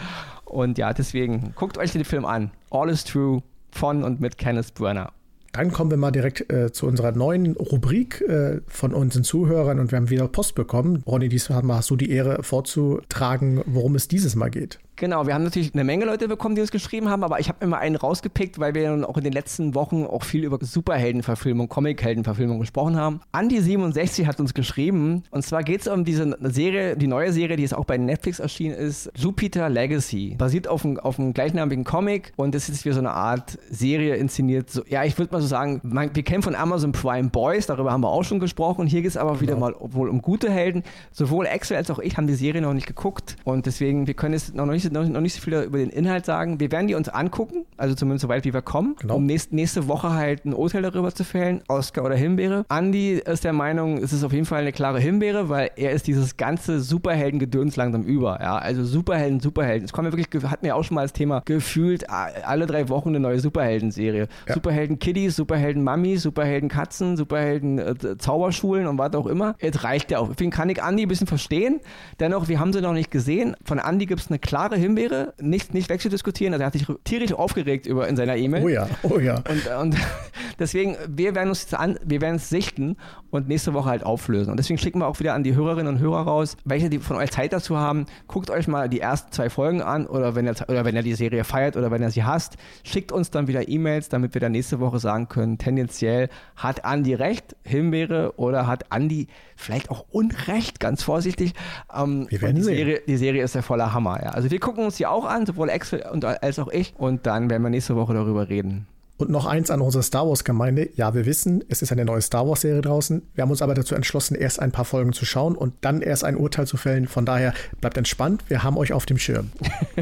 Und 0.52 0.76
ja, 0.76 0.92
deswegen 0.92 1.54
guckt 1.56 1.78
euch 1.78 1.92
den 1.92 2.04
Film 2.04 2.26
an. 2.26 2.50
All 2.70 2.90
is 2.90 3.04
True 3.04 3.42
von 3.70 4.04
und 4.04 4.20
mit 4.20 4.36
Kenneth 4.36 4.74
Brenner. 4.74 5.12
Dann 5.52 5.70
kommen 5.70 5.90
wir 5.90 5.98
mal 5.98 6.10
direkt 6.10 6.50
äh, 6.52 6.72
zu 6.72 6.86
unserer 6.86 7.12
neuen 7.12 7.56
Rubrik 7.56 8.22
äh, 8.22 8.60
von 8.66 8.94
unseren 8.94 9.24
Zuhörern 9.24 9.80
und 9.80 9.90
wir 9.92 9.96
haben 9.96 10.08
wieder 10.08 10.28
Post 10.28 10.54
bekommen. 10.54 11.02
Ronny, 11.06 11.28
diesmal 11.28 11.62
hast 11.68 11.90
du 11.90 11.96
die 11.96 12.10
Ehre 12.10 12.42
vorzutragen, 12.42 13.62
worum 13.66 13.94
es 13.94 14.08
dieses 14.08 14.34
Mal 14.34 14.50
geht. 14.50 14.78
Genau, 15.02 15.26
wir 15.26 15.34
haben 15.34 15.42
natürlich 15.42 15.74
eine 15.74 15.82
Menge 15.82 16.04
Leute 16.04 16.28
bekommen, 16.28 16.54
die 16.54 16.60
uns 16.60 16.70
geschrieben 16.70 17.08
haben, 17.08 17.24
aber 17.24 17.40
ich 17.40 17.48
habe 17.48 17.58
immer 17.64 17.78
einen 17.78 17.96
rausgepickt, 17.96 18.60
weil 18.60 18.72
wir 18.72 18.84
dann 18.84 19.04
auch 19.04 19.16
in 19.16 19.24
den 19.24 19.32
letzten 19.32 19.74
Wochen 19.74 20.06
auch 20.06 20.22
viel 20.22 20.44
über 20.44 20.60
Superheldenverfilmung, 20.60 21.68
Comicheldenverfilmung 21.68 22.60
gesprochen 22.60 22.94
haben. 22.94 23.20
Andi67 23.32 24.26
hat 24.26 24.38
uns 24.38 24.54
geschrieben 24.54 25.24
und 25.32 25.44
zwar 25.44 25.64
geht 25.64 25.80
es 25.80 25.88
um 25.88 26.04
diese 26.04 26.38
Serie, 26.42 26.96
die 26.96 27.08
neue 27.08 27.32
Serie, 27.32 27.56
die 27.56 27.64
jetzt 27.64 27.74
auch 27.74 27.84
bei 27.84 27.98
Netflix 27.98 28.38
erschienen 28.38 28.76
ist, 28.76 29.10
Jupiter 29.16 29.68
Legacy. 29.68 30.36
Basiert 30.38 30.68
auf 30.68 30.84
einem, 30.84 31.00
auf 31.00 31.18
einem 31.18 31.34
gleichnamigen 31.34 31.82
Comic 31.82 32.32
und 32.36 32.54
das 32.54 32.68
ist 32.68 32.84
wie 32.84 32.92
so 32.92 33.00
eine 33.00 33.10
Art 33.10 33.58
Serie 33.70 34.14
inszeniert. 34.14 34.70
So, 34.70 34.82
ja, 34.88 35.02
ich 35.02 35.18
würde 35.18 35.32
mal 35.32 35.40
so 35.40 35.48
sagen, 35.48 35.80
man, 35.82 36.14
wir 36.14 36.22
kennen 36.22 36.44
von 36.44 36.54
Amazon 36.54 36.92
Prime 36.92 37.28
Boys, 37.28 37.66
darüber 37.66 37.90
haben 37.90 38.02
wir 38.02 38.10
auch 38.10 38.22
schon 38.22 38.38
gesprochen. 38.38 38.86
Hier 38.86 39.02
geht 39.02 39.10
es 39.10 39.16
aber 39.16 39.40
wieder 39.40 39.54
genau. 39.54 39.70
mal 39.70 39.74
wohl 39.80 40.08
um 40.08 40.22
gute 40.22 40.48
Helden. 40.48 40.84
Sowohl 41.10 41.48
Axel 41.48 41.76
als 41.76 41.90
auch 41.90 41.98
ich 41.98 42.16
haben 42.16 42.28
die 42.28 42.34
Serie 42.34 42.62
noch 42.62 42.72
nicht 42.72 42.86
geguckt 42.86 43.34
und 43.42 43.66
deswegen, 43.66 44.06
wir 44.06 44.14
können 44.14 44.34
es 44.34 44.54
noch 44.54 44.66
nicht 44.66 44.91
noch, 44.92 45.06
noch 45.06 45.20
nicht 45.20 45.34
so 45.34 45.40
viel 45.40 45.54
über 45.62 45.78
den 45.78 45.90
Inhalt 45.90 46.24
sagen. 46.26 46.60
Wir 46.60 46.70
werden 46.70 46.86
die 46.86 46.94
uns 46.94 47.08
angucken, 47.08 47.64
also 47.76 47.94
zumindest 47.94 48.22
so 48.22 48.28
weit 48.28 48.44
wie 48.44 48.54
wir 48.54 48.62
kommen, 48.62 48.96
genau. 48.98 49.16
um 49.16 49.26
nächst, 49.26 49.52
nächste 49.52 49.88
Woche 49.88 50.12
halt 50.12 50.44
ein 50.44 50.54
Urteil 50.54 50.82
darüber 50.82 51.12
zu 51.14 51.24
fällen, 51.24 51.62
Oscar 51.68 52.04
oder 52.04 52.14
Himbeere. 52.14 52.64
Andy 52.68 53.14
ist 53.24 53.44
der 53.44 53.52
Meinung, 53.52 53.98
es 53.98 54.12
ist 54.12 54.24
auf 54.24 54.32
jeden 54.32 54.46
Fall 54.46 54.60
eine 54.60 54.72
klare 54.72 55.00
Himbeere, 55.00 55.48
weil 55.48 55.70
er 55.76 55.92
ist 55.92 56.06
dieses 56.06 56.36
ganze 56.36 56.80
Superhelden-Gedöns 56.80 57.76
langsam 57.76 58.02
über. 58.02 58.38
Ja? 58.40 58.56
Also 58.56 58.84
Superhelden, 58.84 59.40
Superhelden. 59.40 59.84
Es 59.84 59.92
kommen 59.92 60.10
wir 60.10 60.18
wirklich, 60.18 60.42
hatten 60.44 60.64
wir 60.64 60.76
auch 60.76 60.84
schon 60.84 60.94
mal 60.94 61.02
als 61.02 61.12
Thema, 61.12 61.42
gefühlt 61.44 62.08
alle 62.08 62.66
drei 62.66 62.88
Wochen 62.88 63.10
eine 63.10 63.20
neue 63.20 63.40
Superhelden-Serie. 63.40 64.28
Ja. 64.48 64.54
Superhelden 64.54 64.98
Kiddies, 64.98 65.36
Superhelden 65.36 65.82
Mummies, 65.82 66.22
Superhelden 66.22 66.68
Katzen, 66.68 67.16
Superhelden 67.16 67.78
äh, 67.78 67.92
und 67.92 68.98
was 68.98 69.14
auch 69.14 69.26
immer. 69.26 69.54
Jetzt 69.60 69.84
reicht 69.84 70.10
ja 70.10 70.18
auch. 70.18 70.28
Deswegen 70.28 70.50
kann 70.50 70.68
ich 70.68 70.78
Andy 70.82 71.04
ein 71.04 71.08
bisschen 71.08 71.26
verstehen. 71.26 71.80
Dennoch, 72.20 72.48
wir 72.48 72.60
haben 72.60 72.72
sie 72.72 72.80
noch 72.80 72.92
nicht 72.92 73.10
gesehen. 73.10 73.56
Von 73.64 73.78
Andy 73.78 74.06
gibt 74.06 74.20
es 74.20 74.28
eine 74.28 74.38
klare 74.38 74.71
Himbeere, 74.76 75.34
nicht, 75.40 75.74
nicht 75.74 75.88
wegzudiskutieren. 75.88 76.52
Also 76.54 76.62
er 76.62 76.66
hat 76.66 76.72
sich 76.72 76.86
tierisch 77.04 77.32
aufgeregt 77.32 77.86
über, 77.86 78.08
in 78.08 78.16
seiner 78.16 78.36
E-Mail. 78.36 78.64
Oh 78.64 78.68
ja, 78.68 78.88
oh 79.02 79.18
ja. 79.18 79.42
Und, 79.48 79.66
und 79.80 79.96
deswegen, 80.58 80.96
wir 81.08 81.34
werden 81.34 81.48
uns 81.48 81.72
an, 81.74 81.98
wir 82.04 82.20
werden 82.20 82.36
es 82.36 82.48
sichten 82.48 82.96
und 83.30 83.48
nächste 83.48 83.74
Woche 83.74 83.88
halt 83.88 84.04
auflösen. 84.04 84.50
Und 84.50 84.58
deswegen 84.58 84.78
schicken 84.78 85.00
wir 85.00 85.06
auch 85.06 85.20
wieder 85.20 85.34
an 85.34 85.42
die 85.42 85.54
Hörerinnen 85.54 85.94
und 85.94 86.00
Hörer 86.00 86.22
raus, 86.22 86.56
welche 86.64 86.90
die 86.90 86.98
von 86.98 87.16
euch 87.16 87.30
Zeit 87.30 87.52
dazu 87.52 87.78
haben. 87.78 88.06
Guckt 88.26 88.50
euch 88.50 88.68
mal 88.68 88.88
die 88.88 89.00
ersten 89.00 89.32
zwei 89.32 89.50
Folgen 89.50 89.82
an 89.82 90.06
oder 90.06 90.34
wenn 90.34 90.46
ihr, 90.46 90.54
oder 90.68 90.84
wenn 90.84 90.94
ihr 90.94 91.02
die 91.02 91.14
Serie 91.14 91.44
feiert 91.44 91.76
oder 91.76 91.90
wenn 91.90 92.02
ihr 92.02 92.10
sie 92.10 92.24
hasst, 92.24 92.56
schickt 92.84 93.12
uns 93.12 93.30
dann 93.30 93.46
wieder 93.48 93.68
E-Mails, 93.68 94.08
damit 94.08 94.34
wir 94.34 94.40
dann 94.40 94.52
nächste 94.52 94.80
Woche 94.80 94.98
sagen 94.98 95.28
können, 95.28 95.58
tendenziell 95.58 96.28
hat 96.56 96.84
Andi 96.84 97.14
recht, 97.14 97.56
Himbeere 97.64 98.34
oder 98.36 98.66
hat 98.66 98.92
Andi 98.92 99.28
vielleicht 99.56 99.90
auch 99.90 100.04
Unrecht, 100.10 100.80
ganz 100.80 101.02
vorsichtig. 101.02 101.54
Ähm, 101.94 102.26
wir 102.28 102.42
werden 102.42 102.56
die 102.56 102.62
sehen. 102.62 102.76
Serie, 102.76 103.02
die 103.06 103.16
Serie 103.16 103.42
ist 103.44 103.54
ja 103.54 103.62
voller 103.62 103.92
Hammer. 103.92 104.22
Ja. 104.22 104.30
Also 104.30 104.50
wir 104.50 104.58
gucken 104.62 104.84
uns 104.84 104.96
die 104.96 105.06
auch 105.06 105.26
an, 105.26 105.44
sowohl 105.44 105.68
Axel 105.68 106.02
und, 106.10 106.24
als 106.24 106.58
auch 106.58 106.68
ich. 106.68 106.94
Und 106.96 107.26
dann 107.26 107.50
werden 107.50 107.62
wir 107.62 107.68
nächste 107.68 107.96
Woche 107.96 108.14
darüber 108.14 108.48
reden. 108.48 108.86
Und 109.22 109.30
noch 109.30 109.46
eins 109.46 109.70
an 109.70 109.80
unsere 109.80 110.02
Star 110.02 110.28
Wars-Gemeinde. 110.28 110.90
Ja, 110.96 111.14
wir 111.14 111.26
wissen, 111.26 111.62
es 111.68 111.80
ist 111.80 111.92
eine 111.92 112.04
neue 112.04 112.20
Star 112.20 112.48
Wars-Serie 112.48 112.80
draußen. 112.80 113.22
Wir 113.36 113.42
haben 113.42 113.52
uns 113.52 113.62
aber 113.62 113.74
dazu 113.74 113.94
entschlossen, 113.94 114.34
erst 114.34 114.58
ein 114.58 114.72
paar 114.72 114.84
Folgen 114.84 115.12
zu 115.12 115.24
schauen 115.24 115.54
und 115.54 115.74
dann 115.80 116.02
erst 116.02 116.24
ein 116.24 116.36
Urteil 116.36 116.66
zu 116.66 116.76
fällen. 116.76 117.06
Von 117.06 117.24
daher 117.24 117.54
bleibt 117.80 117.96
entspannt. 117.96 118.42
Wir 118.48 118.64
haben 118.64 118.76
euch 118.76 118.92
auf 118.92 119.06
dem 119.06 119.18
Schirm. 119.18 119.52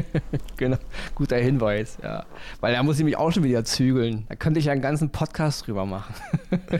genau, 0.57 0.77
guter 1.13 1.37
Hinweis, 1.37 1.99
ja. 2.01 2.25
Weil 2.61 2.73
da 2.73 2.81
muss 2.81 2.97
ich 2.97 3.05
mich 3.05 3.15
auch 3.15 3.31
schon 3.31 3.43
wieder 3.43 3.63
zügeln. 3.63 4.25
Da 4.27 4.33
könnte 4.33 4.59
ich 4.59 4.65
ja 4.65 4.71
einen 4.71 4.81
ganzen 4.81 5.11
Podcast 5.11 5.67
drüber 5.67 5.85
machen. 5.85 6.15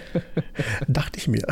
Dachte 0.88 1.20
ich 1.20 1.28
mir. 1.28 1.46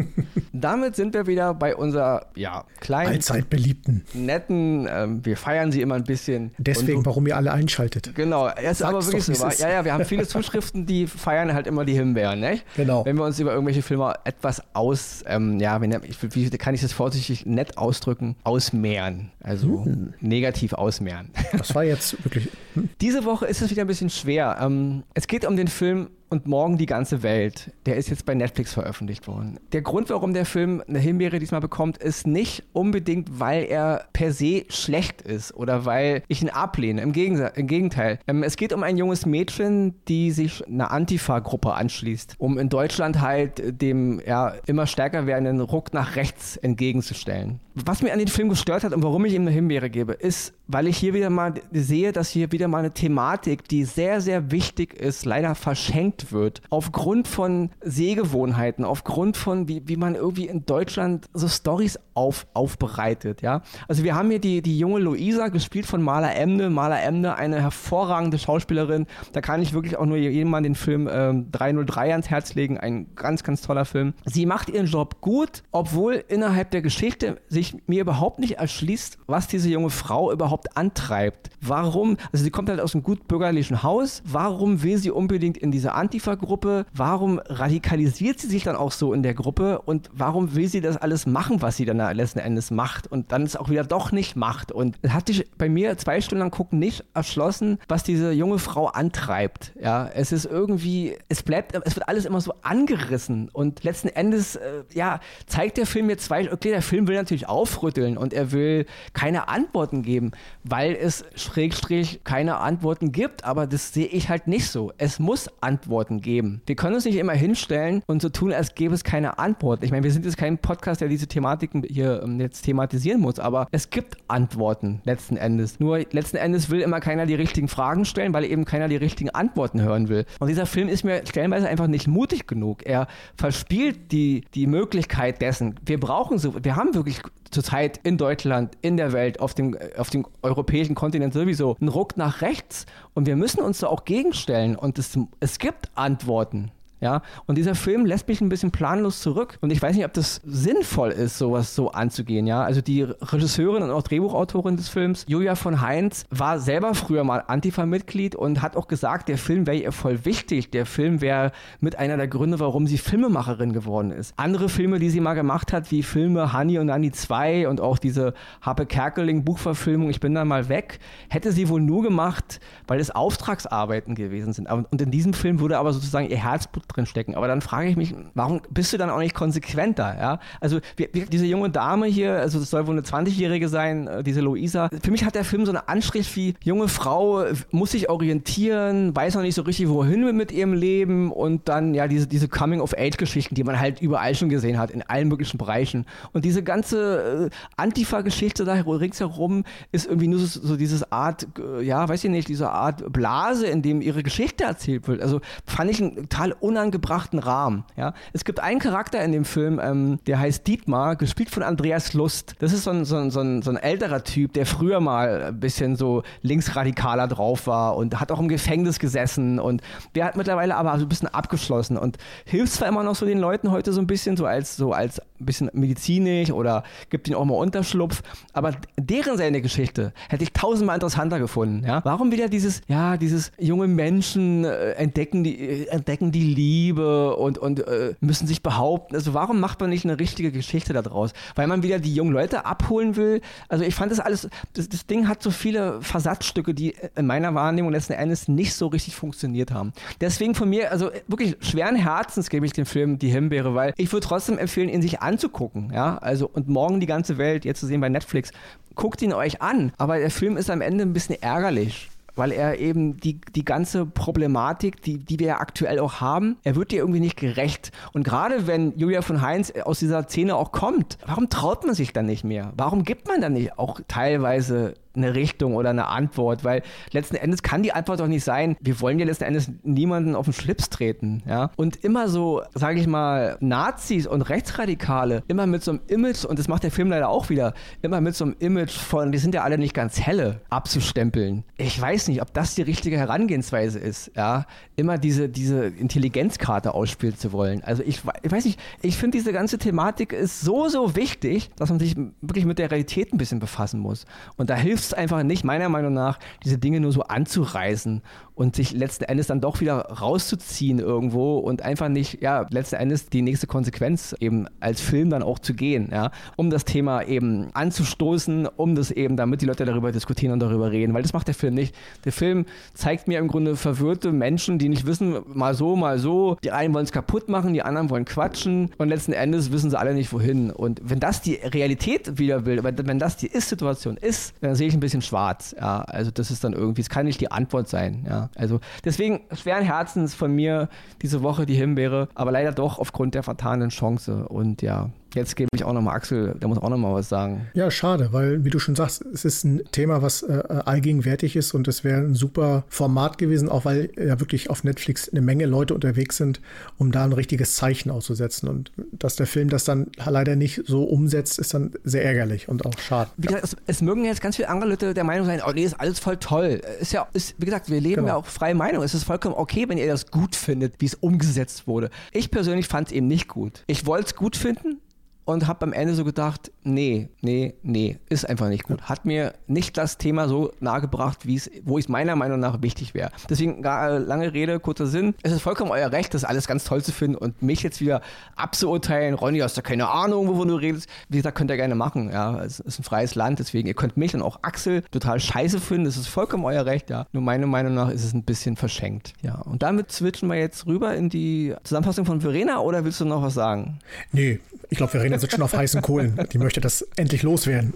Damit 0.52 0.94
sind 0.94 1.12
wir 1.12 1.26
wieder 1.26 1.54
bei 1.54 1.74
unserer, 1.74 2.26
ja, 2.36 2.66
kleinen. 2.78 3.14
Allzeit 3.14 3.50
beliebten. 3.50 4.04
Netten, 4.14 4.86
ähm, 4.88 5.26
wir 5.26 5.36
feiern 5.36 5.72
sie 5.72 5.80
immer 5.80 5.96
ein 5.96 6.04
bisschen. 6.04 6.52
Deswegen, 6.56 6.98
und, 6.98 7.06
warum 7.06 7.26
ihr 7.26 7.36
alle 7.36 7.50
einschaltet. 7.50 8.14
Genau, 8.14 8.46
es 8.46 8.80
ist 8.80 8.82
aber 8.82 9.04
wirklich 9.04 9.24
so. 9.24 9.32
Ja, 9.58 9.70
ja, 9.70 9.84
wir 9.84 9.92
haben 9.92 10.04
viele 10.04 10.28
Zuschriften, 10.36 10.86
die 10.86 11.06
feiern 11.06 11.52
halt 11.52 11.66
immer 11.66 11.84
die 11.84 11.94
Himbeeren, 11.94 12.40
nicht? 12.40 12.64
Genau. 12.76 13.04
Wenn 13.04 13.16
wir 13.16 13.24
uns 13.24 13.38
über 13.38 13.52
irgendwelche 13.52 13.82
Filme 13.82 14.14
etwas 14.24 14.62
aus, 14.74 15.24
ähm, 15.26 15.58
ja, 15.60 15.80
wenn, 15.80 15.92
wie 15.92 16.50
kann 16.50 16.74
ich 16.74 16.80
das 16.80 16.92
vorsichtig 16.92 17.46
nett 17.46 17.78
ausdrücken? 17.78 18.36
Ausmehren. 18.44 19.30
Also 19.42 19.84
hm. 19.84 20.14
negativ 20.20 20.72
ausmehren. 20.72 21.30
Das 21.52 21.74
war 21.74 21.84
jetzt 21.84 22.22
wirklich. 22.24 22.48
Hm. 22.74 22.88
Diese 23.00 23.24
Woche 23.24 23.46
ist 23.46 23.62
es 23.62 23.70
wieder 23.70 23.82
ein 23.82 23.86
bisschen 23.86 24.10
schwer. 24.10 24.58
Ähm, 24.60 25.04
es 25.14 25.26
geht 25.26 25.46
um 25.46 25.56
den 25.56 25.68
Film 25.68 26.10
und 26.28 26.46
morgen 26.46 26.78
die 26.78 26.86
ganze 26.86 27.22
Welt. 27.22 27.72
Der 27.86 27.96
ist 27.96 28.10
jetzt 28.10 28.26
bei 28.26 28.34
Netflix 28.34 28.74
veröffentlicht 28.74 29.26
worden. 29.26 29.58
Der 29.72 29.82
Grund, 29.82 30.10
warum 30.10 30.34
der 30.34 30.44
Film 30.44 30.82
eine 30.86 30.98
Himbeere 30.98 31.38
diesmal 31.38 31.60
bekommt, 31.60 31.98
ist 31.98 32.26
nicht 32.26 32.64
unbedingt, 32.72 33.38
weil 33.38 33.64
er 33.64 34.06
per 34.12 34.32
se 34.32 34.64
schlecht 34.68 35.22
ist 35.22 35.54
oder 35.54 35.84
weil 35.84 36.22
ich 36.28 36.42
ihn 36.42 36.48
ablehne. 36.48 37.02
Im, 37.02 37.12
Im 37.12 37.66
Gegenteil. 37.66 38.18
Ähm, 38.26 38.42
es 38.42 38.56
geht 38.56 38.72
um 38.72 38.82
ein 38.82 38.96
junges 38.96 39.26
Mädchen, 39.26 39.94
die 40.08 40.30
sich 40.30 40.66
einer 40.66 40.90
Antifa-Gruppe 40.90 41.74
anschließt, 41.74 42.34
um 42.38 42.58
in 42.58 42.68
Deutschland 42.68 43.20
halt 43.20 43.80
dem 43.80 44.20
ja, 44.26 44.54
immer 44.66 44.86
stärker 44.86 45.26
werdenden 45.26 45.60
Ruck 45.60 45.92
nach 45.92 46.16
rechts 46.16 46.56
entgegenzustellen. 46.56 47.60
Was 47.74 48.02
mir 48.02 48.12
an 48.12 48.18
den 48.18 48.28
Film 48.28 48.48
gestört 48.48 48.84
hat 48.84 48.94
und 48.94 49.02
warum 49.02 49.26
ich 49.26 49.34
ihm 49.34 49.42
eine 49.42 49.50
Himbeere 49.50 49.90
gebe, 49.90 50.14
ist, 50.14 50.54
weil 50.66 50.86
ich 50.86 50.96
hier 50.96 51.12
wieder 51.12 51.28
mal 51.28 51.54
sehe, 51.72 52.12
dass 52.12 52.30
hier 52.30 52.50
wieder 52.50 52.68
mal 52.68 52.78
eine 52.78 52.92
Thematik, 52.92 53.68
die 53.68 53.84
sehr, 53.84 54.20
sehr 54.22 54.50
wichtig 54.50 54.94
ist, 54.94 55.26
leider 55.26 55.54
verschenkt 55.54 56.15
verdrängt 56.16 56.32
wird, 56.32 56.62
aufgrund 56.70 57.28
von 57.28 57.70
Sehgewohnheiten, 57.82 58.84
aufgrund 58.84 59.36
von, 59.36 59.68
wie, 59.68 59.82
wie 59.86 59.96
man 59.96 60.14
irgendwie 60.14 60.46
in 60.46 60.64
Deutschland 60.64 61.26
so 61.34 61.48
Stories 61.48 61.98
auf, 62.14 62.46
aufbereitet, 62.54 63.42
ja. 63.42 63.62
Also 63.88 64.02
wir 64.02 64.14
haben 64.14 64.30
hier 64.30 64.38
die, 64.38 64.62
die 64.62 64.78
junge 64.78 65.00
Luisa, 65.00 65.48
gespielt 65.48 65.86
von 65.86 66.02
Maler 66.02 66.34
Emne. 66.36 66.70
Maler 66.70 67.02
Emne, 67.02 67.36
eine 67.36 67.60
hervorragende 67.60 68.38
Schauspielerin. 68.38 69.06
Da 69.32 69.40
kann 69.40 69.60
ich 69.62 69.72
wirklich 69.72 69.96
auch 69.96 70.06
nur 70.06 70.16
jedem 70.16 70.56
den 70.62 70.74
Film 70.74 71.08
ähm, 71.12 71.50
303 71.52 72.12
ans 72.12 72.30
Herz 72.30 72.54
legen. 72.54 72.78
Ein 72.78 73.14
ganz, 73.14 73.42
ganz 73.42 73.60
toller 73.60 73.84
Film. 73.84 74.14
Sie 74.24 74.46
macht 74.46 74.70
ihren 74.70 74.86
Job 74.86 75.20
gut, 75.20 75.62
obwohl 75.72 76.24
innerhalb 76.28 76.70
der 76.70 76.80
Geschichte 76.80 77.40
sich 77.48 77.76
mir 77.86 78.00
überhaupt 78.00 78.38
nicht 78.38 78.52
erschließt, 78.52 79.18
was 79.26 79.46
diese 79.48 79.68
junge 79.68 79.90
Frau 79.90 80.32
überhaupt 80.32 80.76
antreibt. 80.76 81.50
Warum, 81.60 82.16
also 82.32 82.44
sie 82.44 82.50
kommt 82.50 82.70
halt 82.70 82.80
aus 82.80 82.94
einem 82.94 83.02
gut 83.02 83.28
bürgerlichen 83.28 83.82
Haus, 83.82 84.22
warum 84.24 84.82
will 84.82 84.96
sie 84.96 85.10
unbedingt 85.10 85.58
in 85.58 85.70
diese 85.70 85.92
Antifa-Gruppe? 86.06 86.86
Warum 86.94 87.40
radikalisiert 87.44 88.38
sie 88.38 88.46
sich 88.46 88.62
dann 88.62 88.76
auch 88.76 88.92
so 88.92 89.12
in 89.12 89.24
der 89.24 89.34
Gruppe 89.34 89.80
und 89.80 90.08
warum 90.12 90.54
will 90.54 90.68
sie 90.68 90.80
das 90.80 90.96
alles 90.96 91.26
machen, 91.26 91.62
was 91.62 91.76
sie 91.76 91.84
dann 91.84 91.98
letzten 92.16 92.38
Endes 92.38 92.70
macht 92.70 93.10
und 93.10 93.32
dann 93.32 93.42
es 93.42 93.56
auch 93.56 93.68
wieder 93.70 93.82
doch 93.82 94.12
nicht 94.12 94.36
macht? 94.36 94.70
Und 94.70 94.96
es 95.02 95.12
hat 95.12 95.26
sich 95.26 95.50
bei 95.58 95.68
mir 95.68 95.98
zwei 95.98 96.20
Stunden 96.20 96.40
lang 96.40 96.52
gucken 96.52 96.78
nicht 96.78 97.04
erschlossen, 97.12 97.78
was 97.88 98.04
diese 98.04 98.30
junge 98.30 98.60
Frau 98.60 98.86
antreibt. 98.86 99.72
Ja, 99.80 100.06
es 100.06 100.30
ist 100.30 100.44
irgendwie, 100.44 101.16
es 101.28 101.42
bleibt, 101.42 101.74
es 101.84 101.96
wird 101.96 102.08
alles 102.08 102.24
immer 102.24 102.40
so 102.40 102.54
angerissen 102.62 103.48
und 103.52 103.82
letzten 103.82 104.08
Endes, 104.08 104.54
äh, 104.54 104.84
ja, 104.94 105.18
zeigt 105.46 105.76
der 105.76 105.86
Film 105.86 106.06
mir 106.06 106.18
zwei, 106.18 106.52
okay, 106.52 106.70
der 106.70 106.82
Film 106.82 107.08
will 107.08 107.16
natürlich 107.16 107.48
aufrütteln 107.48 108.16
und 108.16 108.32
er 108.32 108.52
will 108.52 108.86
keine 109.12 109.48
Antworten 109.48 110.02
geben, 110.02 110.30
weil 110.62 110.94
es 110.94 111.24
schrägstrich 111.34 112.20
keine 112.22 112.58
Antworten 112.58 113.10
gibt, 113.10 113.44
aber 113.44 113.66
das 113.66 113.92
sehe 113.92 114.06
ich 114.06 114.28
halt 114.28 114.46
nicht 114.46 114.70
so. 114.70 114.92
Es 114.98 115.18
muss 115.18 115.50
Antworten 115.60 115.95
Antworten 115.96 116.20
geben. 116.20 116.60
Wir 116.66 116.76
können 116.76 116.94
uns 116.94 117.06
nicht 117.06 117.16
immer 117.16 117.32
hinstellen 117.32 118.02
und 118.06 118.20
so 118.20 118.28
tun, 118.28 118.52
als 118.52 118.74
gäbe 118.74 118.94
es 118.94 119.02
keine 119.02 119.38
Antwort. 119.38 119.82
Ich 119.82 119.90
meine, 119.90 120.04
wir 120.04 120.10
sind 120.12 120.26
jetzt 120.26 120.36
kein 120.36 120.58
Podcast, 120.58 121.00
der 121.00 121.08
diese 121.08 121.26
Thematiken 121.26 121.82
hier 121.84 122.22
ähm, 122.22 122.38
jetzt 122.38 122.62
thematisieren 122.62 123.20
muss, 123.22 123.38
aber 123.38 123.66
es 123.70 123.88
gibt 123.88 124.18
Antworten 124.28 125.00
letzten 125.04 125.38
Endes. 125.38 125.80
Nur 125.80 126.00
letzten 126.10 126.36
Endes 126.36 126.68
will 126.68 126.80
immer 126.80 127.00
keiner 127.00 127.24
die 127.24 127.34
richtigen 127.34 127.68
Fragen 127.68 128.04
stellen, 128.04 128.34
weil 128.34 128.44
eben 128.44 128.66
keiner 128.66 128.88
die 128.88 128.96
richtigen 128.96 129.30
Antworten 129.30 129.80
hören 129.80 130.10
will. 130.10 130.26
Und 130.38 130.48
dieser 130.48 130.66
Film 130.66 130.88
ist 130.88 131.02
mir 131.02 131.22
stellenweise 131.26 131.66
einfach 131.66 131.86
nicht 131.86 132.08
mutig 132.08 132.46
genug. 132.46 132.84
Er 132.84 133.06
verspielt 133.38 134.12
die, 134.12 134.44
die 134.54 134.66
Möglichkeit 134.66 135.40
dessen. 135.40 135.76
Wir 135.86 135.98
brauchen 135.98 136.36
so, 136.38 136.62
wir 136.62 136.76
haben 136.76 136.94
wirklich 136.94 137.22
zurzeit 137.50 138.00
in 138.02 138.18
Deutschland, 138.18 138.76
in 138.82 138.96
der 138.96 139.12
Welt, 139.12 139.40
auf 139.40 139.54
dem, 139.54 139.76
auf 139.96 140.10
dem 140.10 140.26
europäischen 140.42 140.94
Kontinent 140.94 141.32
sowieso 141.32 141.76
einen 141.80 141.88
Ruck 141.88 142.16
nach 142.16 142.42
rechts 142.42 142.86
und 143.14 143.26
wir 143.26 143.36
müssen 143.36 143.60
uns 143.60 143.78
da 143.78 143.86
auch 143.86 144.04
gegenstellen 144.04 144.76
und 144.76 144.98
es, 144.98 145.18
es 145.40 145.58
gibt 145.58 145.85
Antworten. 145.94 146.70
Ja, 146.98 147.20
und 147.44 147.58
dieser 147.58 147.74
Film 147.74 148.06
lässt 148.06 148.26
mich 148.26 148.40
ein 148.40 148.48
bisschen 148.48 148.70
planlos 148.70 149.20
zurück. 149.20 149.58
Und 149.60 149.70
ich 149.70 149.82
weiß 149.82 149.94
nicht, 149.94 150.06
ob 150.06 150.14
das 150.14 150.40
sinnvoll 150.46 151.10
ist, 151.10 151.36
sowas 151.36 151.74
so 151.74 151.90
anzugehen. 151.90 152.46
Ja, 152.46 152.62
also 152.62 152.80
die 152.80 153.02
Regisseurin 153.02 153.82
und 153.82 153.90
auch 153.90 154.02
Drehbuchautorin 154.02 154.76
des 154.76 154.88
Films, 154.88 155.26
Julia 155.28 155.56
von 155.56 155.82
Heinz, 155.82 156.24
war 156.30 156.58
selber 156.58 156.94
früher 156.94 157.22
mal 157.22 157.44
Antifa-Mitglied 157.46 158.34
und 158.34 158.62
hat 158.62 158.76
auch 158.76 158.88
gesagt, 158.88 159.28
der 159.28 159.36
Film 159.36 159.66
wäre 159.66 159.76
ihr 159.76 159.92
voll 159.92 160.24
wichtig. 160.24 160.70
Der 160.70 160.86
Film 160.86 161.20
wäre 161.20 161.52
mit 161.80 161.98
einer 161.98 162.16
der 162.16 162.28
Gründe, 162.28 162.60
warum 162.60 162.86
sie 162.86 162.96
Filmemacherin 162.96 163.74
geworden 163.74 164.10
ist. 164.10 164.32
Andere 164.38 164.70
Filme, 164.70 164.98
die 164.98 165.10
sie 165.10 165.20
mal 165.20 165.34
gemacht 165.34 165.74
hat, 165.74 165.90
wie 165.90 166.02
Filme 166.02 166.54
Honey 166.54 166.78
und 166.78 166.88
Annie 166.88 167.12
2 167.12 167.68
und 167.68 167.82
auch 167.82 167.98
diese 167.98 168.32
Harpe 168.62 168.86
Kerkeling 168.86 169.44
Buchverfilmung 169.44 170.08
Ich 170.08 170.20
bin 170.20 170.34
da 170.34 170.46
mal 170.46 170.70
weg, 170.70 170.98
hätte 171.28 171.52
sie 171.52 171.68
wohl 171.68 171.82
nur 171.82 172.02
gemacht, 172.02 172.58
weil 172.86 173.00
es 173.00 173.10
Auftragsarbeiten 173.10 174.14
gewesen 174.14 174.54
sind. 174.54 174.70
Und 174.70 175.02
in 175.02 175.10
diesem 175.10 175.34
Film 175.34 175.60
wurde 175.60 175.76
aber 175.76 175.92
sozusagen 175.92 176.30
ihr 176.30 176.42
Herzblut 176.42 176.85
drin 176.88 177.06
stecken. 177.06 177.34
Aber 177.34 177.48
dann 177.48 177.60
frage 177.60 177.88
ich 177.88 177.96
mich, 177.96 178.14
warum 178.34 178.60
bist 178.70 178.92
du 178.92 178.98
dann 178.98 179.10
auch 179.10 179.18
nicht 179.18 179.34
konsequenter? 179.34 180.16
Ja? 180.18 180.40
Also 180.60 180.80
wir, 180.96 181.08
wir, 181.12 181.26
diese 181.26 181.46
junge 181.46 181.70
Dame 181.70 182.06
hier, 182.06 182.34
also 182.34 182.58
das 182.58 182.70
soll 182.70 182.86
wohl 182.86 182.94
eine 182.94 183.02
20-Jährige 183.02 183.68
sein, 183.68 184.06
äh, 184.06 184.22
diese 184.22 184.40
Luisa. 184.40 184.88
Für 185.02 185.10
mich 185.10 185.24
hat 185.24 185.34
der 185.34 185.44
Film 185.44 185.66
so 185.66 185.72
eine 185.72 185.88
Anschrift 185.88 186.34
wie 186.36 186.54
junge 186.62 186.88
Frau 186.88 187.44
muss 187.70 187.92
sich 187.92 188.08
orientieren, 188.08 189.14
weiß 189.14 189.34
noch 189.34 189.42
nicht 189.42 189.54
so 189.54 189.62
richtig, 189.62 189.88
wohin 189.88 190.36
mit 190.36 190.52
ihrem 190.52 190.72
Leben 190.72 191.30
und 191.30 191.68
dann 191.68 191.94
ja 191.94 192.08
diese, 192.08 192.26
diese 192.26 192.48
Coming-of-Age-Geschichten, 192.48 193.54
die 193.54 193.64
man 193.64 193.78
halt 193.78 194.00
überall 194.00 194.34
schon 194.34 194.48
gesehen 194.48 194.78
hat, 194.78 194.90
in 194.90 195.02
allen 195.02 195.28
möglichen 195.28 195.58
Bereichen. 195.58 196.06
Und 196.32 196.44
diese 196.44 196.62
ganze 196.62 197.50
äh, 197.50 197.56
Antifa-Geschichte 197.76 198.64
da 198.64 198.74
ringsherum 198.74 199.64
ist 199.92 200.06
irgendwie 200.06 200.28
nur 200.28 200.38
so, 200.40 200.60
so 200.60 200.76
dieses 200.76 201.10
Art, 201.12 201.46
äh, 201.58 201.82
ja, 201.82 202.08
weiß 202.08 202.24
ich 202.24 202.30
nicht, 202.30 202.48
diese 202.48 202.70
Art 202.70 203.12
Blase, 203.12 203.66
in 203.66 203.82
dem 203.82 204.00
ihre 204.00 204.22
Geschichte 204.22 204.64
erzählt 204.64 205.08
wird. 205.08 205.20
Also 205.20 205.40
fand 205.66 205.90
ich 205.90 206.00
ein 206.00 206.14
total 206.16 206.54
un 206.60 206.75
unangebrachten 206.76 207.38
Rahmen. 207.38 207.84
Ja? 207.96 208.12
Es 208.32 208.44
gibt 208.44 208.60
einen 208.60 208.80
Charakter 208.80 209.22
in 209.24 209.32
dem 209.32 209.44
Film, 209.44 209.80
ähm, 209.82 210.18
der 210.26 210.38
heißt 210.38 210.66
Dietmar, 210.66 211.16
gespielt 211.16 211.50
von 211.50 211.62
Andreas 211.62 212.12
Lust. 212.12 212.54
Das 212.58 212.72
ist 212.72 212.84
so 212.84 212.90
ein, 212.90 213.04
so, 213.04 213.16
ein, 213.16 213.30
so, 213.30 213.40
ein, 213.40 213.62
so 213.62 213.70
ein 213.70 213.76
älterer 213.78 214.22
Typ, 214.22 214.52
der 214.52 214.66
früher 214.66 215.00
mal 215.00 215.44
ein 215.44 215.60
bisschen 215.60 215.96
so 215.96 216.22
linksradikaler 216.42 217.28
drauf 217.28 217.66
war 217.66 217.96
und 217.96 218.20
hat 218.20 218.30
auch 218.30 218.40
im 218.40 218.48
Gefängnis 218.48 218.98
gesessen 218.98 219.58
und 219.58 219.80
der 220.14 220.26
hat 220.26 220.36
mittlerweile 220.36 220.76
aber 220.76 220.98
so 220.98 221.06
ein 221.06 221.08
bisschen 221.08 221.28
abgeschlossen 221.28 221.96
und 221.96 222.18
hilft 222.44 222.74
zwar 222.74 222.88
immer 222.88 223.02
noch 223.02 223.14
so 223.14 223.24
den 223.24 223.38
Leuten 223.38 223.70
heute 223.70 223.92
so 223.92 224.00
ein 224.00 224.06
bisschen, 224.06 224.36
so 224.36 224.44
als 224.44 224.76
so 224.76 224.92
als 224.92 225.20
ein 225.20 225.46
bisschen 225.46 225.70
medizinisch 225.72 226.50
oder 226.50 226.82
gibt 227.08 227.28
ihnen 227.28 227.36
auch 227.36 227.44
mal 227.44 227.54
Unterschlupf, 227.54 228.22
aber 228.52 228.72
deren 228.98 229.38
seine 229.38 229.62
Geschichte 229.62 230.12
hätte 230.28 230.44
ich 230.44 230.52
tausendmal 230.52 230.96
interessanter 230.96 231.38
gefunden. 231.38 231.86
Ja? 231.86 232.02
Warum 232.04 232.32
wieder 232.32 232.48
dieses, 232.48 232.82
ja, 232.86 233.16
dieses 233.16 233.52
junge 233.58 233.86
Menschen 233.86 234.64
äh, 234.64 234.92
entdecken 234.92 235.44
die, 235.44 235.58
äh, 235.58 235.86
entdecken 235.86 236.32
die 236.32 236.42
Liebe 236.42 236.65
Liebe 236.66 237.36
und, 237.36 237.58
und 237.58 237.86
äh, 237.86 238.14
müssen 238.20 238.46
sich 238.46 238.62
behaupten. 238.62 239.14
Also 239.14 239.34
warum 239.34 239.60
macht 239.60 239.80
man 239.80 239.90
nicht 239.90 240.04
eine 240.04 240.18
richtige 240.18 240.50
Geschichte 240.50 240.92
daraus? 240.92 241.32
Weil 241.54 241.68
man 241.68 241.82
wieder 241.82 241.98
die 242.00 242.14
jungen 242.14 242.32
Leute 242.32 242.66
abholen 242.66 243.14
will. 243.16 243.40
Also 243.68 243.84
ich 243.84 243.94
fand 243.94 244.10
das 244.10 244.18
alles, 244.20 244.48
das, 244.72 244.88
das 244.88 245.06
Ding 245.06 245.28
hat 245.28 245.42
so 245.42 245.50
viele 245.50 246.02
Versatzstücke, 246.02 246.74
die 246.74 246.94
in 247.14 247.26
meiner 247.26 247.54
Wahrnehmung 247.54 247.92
letzten 247.92 248.14
Endes 248.14 248.48
nicht 248.48 248.74
so 248.74 248.88
richtig 248.88 249.14
funktioniert 249.14 249.70
haben. 249.70 249.92
Deswegen 250.20 250.54
von 250.54 250.68
mir, 250.68 250.90
also 250.90 251.10
wirklich 251.28 251.56
schweren 251.60 251.96
Herzens 251.96 252.50
gebe 252.50 252.66
ich 252.66 252.72
dem 252.72 252.86
Film 252.86 253.18
die 253.18 253.28
Himbeere, 253.28 253.74
weil 253.74 253.94
ich 253.96 254.12
würde 254.12 254.26
trotzdem 254.26 254.58
empfehlen, 254.58 254.88
ihn 254.88 255.02
sich 255.02 255.20
anzugucken. 255.20 255.92
Ja, 255.92 256.18
also 256.18 256.50
und 256.52 256.68
morgen 256.68 256.98
die 257.00 257.06
ganze 257.06 257.38
Welt, 257.38 257.64
jetzt 257.64 257.80
zu 257.80 257.86
sehen 257.86 258.00
bei 258.00 258.08
Netflix. 258.08 258.50
Guckt 258.96 259.22
ihn 259.22 259.32
euch 259.32 259.62
an. 259.62 259.92
Aber 259.98 260.18
der 260.18 260.30
Film 260.30 260.56
ist 260.56 260.70
am 260.70 260.80
Ende 260.80 261.04
ein 261.04 261.12
bisschen 261.12 261.40
ärgerlich 261.40 262.08
weil 262.36 262.52
er 262.52 262.78
eben 262.78 263.16
die, 263.16 263.40
die 263.54 263.64
ganze 263.64 264.06
Problematik, 264.06 265.02
die, 265.02 265.18
die 265.18 265.38
wir 265.38 265.46
ja 265.48 265.60
aktuell 265.60 265.98
auch 265.98 266.20
haben, 266.20 266.56
er 266.62 266.76
wird 266.76 266.92
dir 266.92 266.98
irgendwie 266.98 267.20
nicht 267.20 267.36
gerecht. 267.36 267.90
Und 268.12 268.22
gerade 268.22 268.66
wenn 268.66 268.96
Julia 268.96 269.22
von 269.22 269.42
Heinz 269.42 269.72
aus 269.72 269.98
dieser 269.98 270.24
Szene 270.24 270.54
auch 270.54 270.70
kommt, 270.70 271.18
warum 271.26 271.48
traut 271.48 271.84
man 271.84 271.94
sich 271.94 272.12
dann 272.12 272.26
nicht 272.26 272.44
mehr? 272.44 272.72
Warum 272.76 273.04
gibt 273.04 273.26
man 273.26 273.40
dann 273.40 273.54
nicht 273.54 273.78
auch 273.78 274.00
teilweise 274.06 274.94
eine 275.16 275.34
Richtung 275.34 275.74
oder 275.74 275.90
eine 275.90 276.06
Antwort, 276.06 276.64
weil 276.64 276.82
letzten 277.12 277.36
Endes 277.36 277.62
kann 277.62 277.82
die 277.82 277.92
Antwort 277.92 278.20
doch 278.20 278.26
nicht 278.26 278.44
sein, 278.44 278.76
wir 278.80 279.00
wollen 279.00 279.18
ja 279.18 279.26
letzten 279.26 279.44
Endes 279.44 279.70
niemanden 279.82 280.34
auf 280.34 280.46
den 280.46 280.52
Schlips 280.52 280.90
treten, 280.90 281.42
ja. 281.46 281.70
Und 281.76 281.96
immer 282.04 282.28
so, 282.28 282.62
sage 282.74 283.00
ich 283.00 283.06
mal, 283.06 283.56
Nazis 283.60 284.26
und 284.26 284.42
Rechtsradikale, 284.42 285.42
immer 285.48 285.66
mit 285.66 285.82
so 285.82 285.92
einem 285.92 286.00
Image, 286.08 286.44
und 286.44 286.58
das 286.58 286.68
macht 286.68 286.82
der 286.82 286.90
Film 286.90 287.10
leider 287.10 287.28
auch 287.28 287.48
wieder, 287.48 287.74
immer 288.02 288.20
mit 288.20 288.34
so 288.34 288.44
einem 288.44 288.56
Image 288.58 288.96
von, 288.96 289.32
die 289.32 289.38
sind 289.38 289.54
ja 289.54 289.62
alle 289.62 289.78
nicht 289.78 289.94
ganz 289.94 290.20
helle, 290.20 290.60
abzustempeln. 290.70 291.64
Ich 291.76 292.00
weiß 292.00 292.28
nicht, 292.28 292.42
ob 292.42 292.52
das 292.54 292.74
die 292.74 292.82
richtige 292.82 293.16
Herangehensweise 293.16 293.98
ist, 293.98 294.30
ja. 294.36 294.66
Immer 294.96 295.18
diese, 295.18 295.48
diese 295.48 295.86
Intelligenzkarte 295.86 296.94
ausspielen 296.94 297.36
zu 297.36 297.52
wollen. 297.52 297.82
Also 297.84 298.02
ich, 298.02 298.22
ich 298.42 298.50
weiß 298.50 298.64
nicht, 298.64 298.80
ich 299.02 299.16
finde 299.16 299.38
diese 299.38 299.52
ganze 299.52 299.78
Thematik 299.78 300.32
ist 300.32 300.60
so, 300.60 300.88
so 300.88 301.16
wichtig, 301.16 301.70
dass 301.76 301.90
man 301.90 301.98
sich 301.98 302.16
wirklich 302.40 302.64
mit 302.64 302.78
der 302.78 302.90
Realität 302.90 303.32
ein 303.32 303.38
bisschen 303.38 303.58
befassen 303.58 304.00
muss. 304.00 304.24
Und 304.56 304.70
da 304.70 304.74
hilft 304.74 305.04
es 305.06 305.14
einfach 305.14 305.42
nicht, 305.42 305.64
meiner 305.64 305.88
Meinung 305.88 306.12
nach, 306.12 306.38
diese 306.64 306.78
Dinge 306.78 307.00
nur 307.00 307.12
so 307.12 307.22
anzureißen 307.22 308.22
und 308.56 308.74
sich 308.74 308.92
letzten 308.92 309.24
Endes 309.24 309.48
dann 309.48 309.60
doch 309.60 309.80
wieder 309.80 309.98
rauszuziehen 310.00 310.98
irgendwo 310.98 311.58
und 311.58 311.82
einfach 311.82 312.08
nicht, 312.08 312.42
ja, 312.42 312.66
letzten 312.70 312.96
Endes 312.96 313.28
die 313.28 313.42
nächste 313.42 313.66
Konsequenz 313.66 314.34
eben 314.40 314.66
als 314.80 315.00
Film 315.02 315.28
dann 315.28 315.42
auch 315.42 315.58
zu 315.58 315.74
gehen, 315.74 316.08
ja, 316.10 316.30
um 316.56 316.70
das 316.70 316.86
Thema 316.86 317.22
eben 317.22 317.68
anzustoßen, 317.74 318.66
um 318.66 318.94
das 318.94 319.10
eben, 319.10 319.36
damit 319.36 319.60
die 319.60 319.66
Leute 319.66 319.84
darüber 319.84 320.10
diskutieren 320.10 320.54
und 320.54 320.60
darüber 320.60 320.90
reden, 320.90 321.12
weil 321.12 321.22
das 321.22 321.34
macht 321.34 321.48
der 321.48 321.54
Film 321.54 321.74
nicht. 321.74 321.94
Der 322.24 322.32
Film 322.32 322.64
zeigt 322.94 323.28
mir 323.28 323.38
im 323.38 323.48
Grunde 323.48 323.76
verwirrte 323.76 324.32
Menschen, 324.32 324.78
die 324.78 324.88
nicht 324.88 325.06
wissen, 325.06 325.36
mal 325.52 325.74
so, 325.74 325.94
mal 325.94 326.18
so. 326.18 326.56
Die 326.64 326.72
einen 326.72 326.94
wollen 326.94 327.04
es 327.04 327.12
kaputt 327.12 327.50
machen, 327.50 327.74
die 327.74 327.82
anderen 327.82 328.08
wollen 328.08 328.24
quatschen 328.24 328.90
und 328.96 329.10
letzten 329.10 329.32
Endes 329.32 329.70
wissen 329.70 329.90
sie 329.90 329.98
alle 329.98 330.14
nicht 330.14 330.32
wohin. 330.32 330.70
Und 330.70 331.02
wenn 331.04 331.20
das 331.20 331.42
die 331.42 331.56
Realität 331.56 332.38
wieder 332.38 332.64
will, 332.64 332.82
wenn 332.82 333.18
das 333.18 333.36
die 333.36 333.48
Ist-Situation 333.48 334.16
ist, 334.16 334.54
dann 334.62 334.74
sehe 334.74 334.88
ich 334.88 334.95
ein 334.96 335.00
bisschen 335.00 335.22
schwarz. 335.22 335.74
Ja, 335.78 336.00
also 336.02 336.30
das 336.30 336.50
ist 336.50 336.64
dann 336.64 336.72
irgendwie, 336.72 337.00
es 337.00 337.08
kann 337.08 337.26
nicht 337.26 337.40
die 337.40 337.50
Antwort 337.50 337.88
sein. 337.88 338.26
Ja. 338.28 338.50
Also 338.56 338.80
deswegen 339.04 339.40
schweren 339.52 339.84
Herzens 339.84 340.34
von 340.34 340.52
mir 340.52 340.88
diese 341.22 341.42
Woche 341.42 341.66
die 341.66 341.74
Himbeere, 341.74 342.28
aber 342.34 342.52
leider 342.52 342.72
doch 342.72 342.98
aufgrund 342.98 343.34
der 343.34 343.42
vertanen 343.42 343.90
Chance. 343.90 344.48
Und 344.48 344.82
ja, 344.82 345.10
Jetzt 345.36 345.54
gebe 345.54 345.68
ich 345.74 345.84
auch 345.84 345.92
nochmal 345.92 346.16
Axel, 346.16 346.54
der 346.54 346.68
muss 346.68 346.78
auch 346.78 346.88
nochmal 346.88 347.12
was 347.12 347.28
sagen. 347.28 347.68
Ja, 347.74 347.90
schade, 347.90 348.28
weil, 348.32 348.64
wie 348.64 348.70
du 348.70 348.78
schon 348.78 348.96
sagst, 348.96 349.22
es 349.32 349.44
ist 349.44 349.64
ein 349.64 349.82
Thema, 349.92 350.22
was 350.22 350.42
äh, 350.42 350.62
allgegenwärtig 350.84 351.56
ist 351.56 351.74
und 351.74 351.86
es 351.88 352.04
wäre 352.04 352.22
ein 352.22 352.34
super 352.34 352.84
Format 352.88 353.36
gewesen, 353.36 353.68
auch 353.68 353.84
weil 353.84 354.10
ja 354.16 354.40
wirklich 354.40 354.70
auf 354.70 354.82
Netflix 354.82 355.28
eine 355.28 355.42
Menge 355.42 355.66
Leute 355.66 355.94
unterwegs 355.94 356.38
sind, 356.38 356.62
um 356.96 357.12
da 357.12 357.24
ein 357.24 357.34
richtiges 357.34 357.76
Zeichen 357.76 358.10
auszusetzen. 358.10 358.68
Und 358.68 358.92
dass 359.12 359.36
der 359.36 359.46
Film 359.46 359.68
das 359.68 359.84
dann 359.84 360.06
leider 360.24 360.56
nicht 360.56 360.82
so 360.86 361.04
umsetzt, 361.04 361.58
ist 361.58 361.74
dann 361.74 361.92
sehr 362.02 362.24
ärgerlich 362.24 362.68
und 362.68 362.86
auch 362.86 362.98
schade. 362.98 363.30
Wie 363.36 363.48
gesagt, 363.48 363.64
es, 363.64 363.76
es, 363.86 364.00
mögen 364.00 364.24
jetzt 364.24 364.40
ganz 364.40 364.56
viele 364.56 364.70
andere 364.70 364.90
Leute 364.90 365.12
der 365.12 365.24
Meinung 365.24 365.46
sein, 365.46 365.60
oh 365.66 365.72
nee, 365.72 365.84
ist 365.84 366.00
alles 366.00 366.18
voll 366.18 366.38
toll. 366.38 366.80
Ist 367.00 367.12
ja, 367.12 367.26
ist, 367.34 367.54
wie 367.58 367.66
gesagt, 367.66 367.90
wir 367.90 368.00
leben 368.00 368.22
genau. 368.22 368.28
ja 368.28 368.36
auch 368.36 368.46
freie 368.46 368.74
Meinung. 368.74 369.02
Es 369.02 369.12
ist 369.12 369.24
vollkommen 369.24 369.54
okay, 369.54 369.86
wenn 369.86 369.98
ihr 369.98 370.08
das 370.08 370.30
gut 370.30 370.56
findet, 370.56 370.94
wie 371.00 371.06
es 371.06 371.14
umgesetzt 371.14 371.86
wurde. 371.86 372.08
Ich 372.32 372.50
persönlich 372.50 372.88
fand 372.88 373.08
es 373.08 373.12
eben 373.12 373.26
nicht 373.26 373.48
gut. 373.48 373.84
Ich 373.86 374.06
wollte 374.06 374.26
es 374.26 374.34
gut 374.34 374.56
finden, 374.56 375.00
und 375.46 375.66
habe 375.66 375.86
am 375.86 375.92
Ende 375.94 376.14
so 376.14 376.24
gedacht, 376.24 376.70
nee, 376.82 377.30
nee, 377.40 377.74
nee, 377.82 378.18
ist 378.28 378.46
einfach 378.46 378.68
nicht 378.68 378.82
gut. 378.82 379.02
Hat 379.02 379.24
mir 379.24 379.54
nicht 379.66 379.96
das 379.96 380.18
Thema 380.18 380.48
so 380.48 380.72
nahegebracht, 380.80 381.46
wie 381.46 381.54
es, 381.54 381.70
wo 381.84 381.96
es 381.98 382.08
meiner 382.08 382.36
Meinung 382.36 382.60
nach 382.60 382.82
wichtig 382.82 383.14
wäre. 383.14 383.30
Deswegen 383.48 383.82
lange 383.82 384.52
Rede, 384.52 384.80
kurzer 384.80 385.06
Sinn. 385.06 385.34
Es 385.42 385.52
ist 385.52 385.62
vollkommen 385.62 385.92
euer 385.92 386.12
Recht, 386.12 386.34
das 386.34 386.44
alles 386.44 386.66
ganz 386.66 386.84
toll 386.84 387.02
zu 387.02 387.12
finden 387.12 387.36
und 387.36 387.62
mich 387.62 387.82
jetzt 387.82 388.00
wieder 388.00 388.20
abzuurteilen. 388.56 389.34
Ronny, 389.34 389.60
hast 389.60 389.76
du 389.76 389.82
keine 389.82 390.08
Ahnung, 390.08 390.48
wovon 390.48 390.68
du 390.68 390.74
redest. 390.74 391.08
Wie 391.28 391.36
gesagt, 391.36 391.56
könnt 391.56 391.70
ihr 391.70 391.76
gerne 391.76 391.94
machen. 391.94 392.30
Ja, 392.30 392.62
es 392.62 392.80
ist 392.80 392.98
ein 392.98 393.04
freies 393.04 393.36
Land, 393.36 393.60
deswegen 393.60 393.86
ihr 393.86 393.94
könnt 393.94 394.16
mich 394.16 394.34
und 394.34 394.42
auch 394.42 394.58
Axel 394.62 395.02
total 395.12 395.38
scheiße 395.38 395.80
finden. 395.80 396.06
Das 396.06 396.16
ist 396.16 396.26
vollkommen 396.26 396.64
euer 396.64 396.84
Recht. 396.84 397.08
Ja, 397.08 397.26
nur 397.32 397.44
meiner 397.44 397.68
Meinung 397.68 397.94
nach 397.94 398.10
ist 398.10 398.24
es 398.24 398.34
ein 398.34 398.42
bisschen 398.42 398.76
verschenkt. 398.76 399.32
Ja, 399.42 399.60
und 399.60 399.84
damit 399.84 400.10
switchen 400.10 400.48
wir 400.48 400.56
jetzt 400.56 400.86
rüber 400.86 401.14
in 401.14 401.28
die 401.28 401.72
Zusammenfassung 401.84 402.26
von 402.26 402.40
Verena 402.40 402.80
oder 402.80 403.04
willst 403.04 403.20
du 403.20 403.24
noch 403.24 403.42
was 403.42 403.54
sagen? 403.54 404.00
Nee, 404.32 404.58
ich 404.90 404.96
glaube, 404.96 405.12
Verena 405.12 405.35
sitzt 405.38 405.54
schon 405.54 405.62
auf 405.62 405.74
heißen 405.74 406.02
Kohlen. 406.02 406.38
Die 406.52 406.58
möchte 406.58 406.80
das 406.80 407.02
endlich 407.16 407.42
loswerden. 407.42 407.92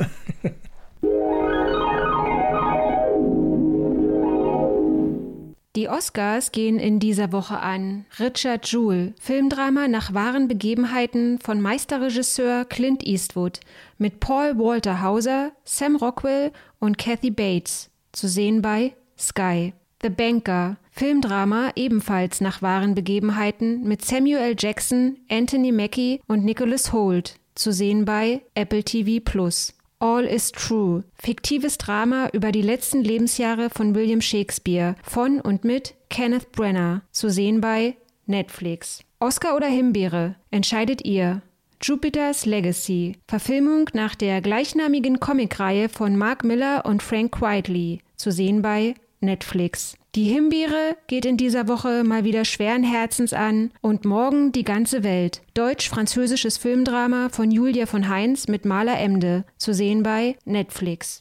Die 5.76 5.88
Oscars 5.88 6.50
gehen 6.50 6.81
in 6.81 6.98
dieser 6.98 7.31
Woche 7.31 7.61
an 7.61 8.05
Richard 8.18 8.66
Jewell, 8.66 9.14
Filmdrama 9.20 9.87
nach 9.87 10.12
wahren 10.12 10.48
Begebenheiten 10.48 11.38
von 11.38 11.61
Meisterregisseur 11.61 12.64
Clint 12.64 13.07
Eastwood 13.07 13.61
mit 13.96 14.18
Paul 14.18 14.59
Walter 14.59 15.00
Hauser, 15.00 15.53
Sam 15.64 15.94
Rockwell 15.94 16.50
und 16.81 16.98
Kathy 16.98 17.31
Bates, 17.31 17.88
zu 18.11 18.26
sehen 18.26 18.62
bei 18.62 18.94
Sky. 19.16 19.72
The 20.03 20.09
Banker, 20.09 20.76
Filmdrama 20.90 21.72
ebenfalls 21.76 22.40
nach 22.40 22.62
wahren 22.62 22.94
Begebenheiten 22.94 23.83
mit 23.85 24.05
Samuel 24.05 24.55
Jackson, 24.59 25.18
Anthony 25.29 25.72
Mackie 25.72 26.20
und 26.26 26.44
Nicholas 26.44 26.92
Holt, 26.92 27.37
zu 27.55 27.72
sehen 27.72 28.05
bei 28.05 28.42
Apple 28.55 28.85
TV 28.85 29.22
Plus. 29.24 29.74
All 29.98 30.24
is 30.24 30.50
True, 30.53 31.05
fiktives 31.14 31.76
Drama 31.76 32.31
über 32.33 32.53
die 32.53 32.62
letzten 32.62 33.03
Lebensjahre 33.03 33.68
von 33.68 33.94
William 33.94 34.22
Shakespeare 34.22 34.96
von 35.03 35.40
und 35.40 35.64
mit 35.64 35.94
Kenneth 36.09 36.53
Brenner, 36.53 37.03
zu 37.12 37.29
sehen 37.29 37.61
bei 37.61 37.96
Netflix. 38.24 39.00
Oscar 39.18 39.57
oder 39.57 39.66
Himbeere, 39.66 40.37
entscheidet 40.50 41.05
ihr. 41.05 41.42
Jupiter's 41.83 42.46
Legacy, 42.46 43.16
Verfilmung 43.26 43.90
nach 43.92 44.14
der 44.14 44.40
gleichnamigen 44.40 45.20
Comicreihe 45.20 45.88
von 45.88 46.16
Mark 46.16 46.44
Miller 46.44 46.85
und 46.87 47.03
Frank 47.03 47.33
Quitely, 47.33 48.00
zu 48.16 48.31
sehen 48.33 48.62
bei 48.62 48.94
Netflix. 49.20 49.96
Die 50.16 50.25
Himbeere 50.25 50.96
geht 51.07 51.25
in 51.25 51.37
dieser 51.37 51.68
Woche 51.68 52.03
mal 52.03 52.25
wieder 52.25 52.44
schweren 52.44 52.83
Herzens 52.83 53.33
an 53.33 53.70
und 53.81 54.05
morgen 54.05 54.51
die 54.51 54.64
ganze 54.64 55.05
Welt. 55.05 55.40
Deutsch-französisches 55.55 56.59
Filmdrama 56.59 57.29
von 57.29 57.53
Julia 57.53 57.87
von 57.87 58.09
Heinz 58.09 58.49
mit 58.49 58.64
Maler 58.64 58.99
Emde, 58.99 59.44
zu 59.57 59.73
sehen 59.73 60.03
bei 60.03 60.37
Netflix. 60.44 61.20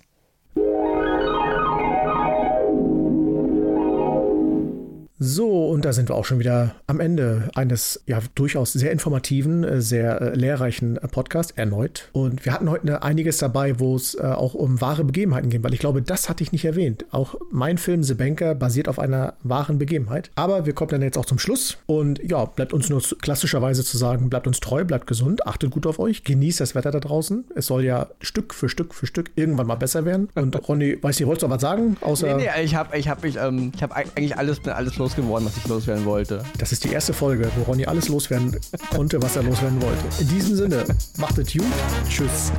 So, 5.21 5.67
und 5.67 5.83
da 5.83 5.91
sind 5.91 6.07
wir 6.07 6.15
auch 6.15 6.23
schon 6.23 6.39
wieder 6.39 6.75
am 6.87 7.01
Ende 7.01 7.49
eines 7.53 8.01
ja 8.05 8.19
durchaus 8.35 8.71
sehr 8.71 8.93
informativen, 8.93 9.65
äh, 9.65 9.81
sehr 9.81 10.21
äh, 10.21 10.35
lehrreichen 10.35 10.95
äh, 10.95 11.07
Podcasts 11.09 11.51
erneut. 11.51 12.07
Und 12.13 12.45
wir 12.45 12.53
hatten 12.53 12.69
heute 12.69 13.03
einiges 13.03 13.37
dabei, 13.37 13.79
wo 13.79 13.95
es 13.95 14.17
auch 14.19 14.53
um 14.53 14.79
wahre 14.81 15.03
Begebenheiten 15.03 15.49
geht, 15.49 15.63
weil 15.63 15.73
ich 15.73 15.79
glaube, 15.79 16.01
das 16.01 16.29
hatte 16.29 16.43
ich 16.43 16.51
nicht 16.51 16.65
erwähnt. 16.65 17.05
Auch 17.11 17.35
mein 17.51 17.77
Film 17.77 18.03
The 18.03 18.13
Banker 18.13 18.55
basiert 18.55 18.87
auf 18.87 18.99
einer 18.99 19.33
wahren 19.43 19.77
Begebenheit. 19.77 20.31
Aber 20.35 20.65
wir 20.65 20.73
kommen 20.73 20.91
dann 20.91 21.01
jetzt 21.01 21.17
auch 21.17 21.25
zum 21.25 21.39
Schluss. 21.39 21.77
Und 21.85 22.21
ja, 22.23 22.45
bleibt 22.45 22.73
uns 22.73 22.89
nur 22.89 23.01
klassischerweise 23.21 23.83
zu 23.83 23.97
sagen, 23.97 24.29
bleibt 24.29 24.47
uns 24.47 24.59
treu, 24.59 24.85
bleibt 24.85 25.07
gesund, 25.07 25.45
achtet 25.47 25.71
gut 25.71 25.85
auf 25.85 25.99
euch, 25.99 26.23
genießt 26.23 26.59
das 26.59 26.75
Wetter 26.75 26.91
da 26.91 26.99
draußen. 26.99 27.45
Es 27.55 27.67
soll 27.67 27.83
ja 27.83 28.07
Stück 28.21 28.53
für 28.53 28.69
Stück 28.69 28.93
für 28.93 29.05
Stück 29.05 29.31
irgendwann 29.35 29.67
mal 29.67 29.75
besser 29.75 30.05
werden. 30.05 30.29
Und 30.35 30.55
Ronny, 30.67 31.01
weiß 31.01 31.19
nicht, 31.19 31.27
wolltest 31.27 31.43
du 31.43 31.49
was 31.49 31.61
sagen? 31.61 31.97
Außer 32.01 32.35
nee, 32.35 32.43
nee, 32.43 32.63
ich 32.63 32.75
habe 32.75 32.97
ich 32.97 33.09
hab 33.09 33.23
mich, 33.23 33.37
ähm, 33.37 33.71
ich 33.75 33.83
hab 33.83 33.91
eigentlich 33.91 34.37
alles, 34.37 34.65
alles 34.67 34.97
los 34.97 35.08
losgeworden, 35.09 35.47
was 35.47 35.57
ich 35.57 35.67
loswerden 35.67 36.05
wollte. 36.05 36.43
Das 36.57 36.71
ist 36.71 36.83
die 36.83 36.89
erste 36.89 37.13
Folge, 37.13 37.49
wo 37.55 37.63
Ronny 37.63 37.85
alles 37.85 38.09
loswerden 38.09 38.59
konnte, 38.93 39.21
was 39.21 39.35
er 39.35 39.43
loswerden 39.43 39.81
wollte. 39.81 40.03
In 40.19 40.27
diesem 40.29 40.55
Sinne, 40.55 40.85
macht 41.17 41.37
es 41.37 41.51
gut. 41.51 41.63
Tschüss. 42.07 42.51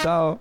Ciao. 0.00 0.38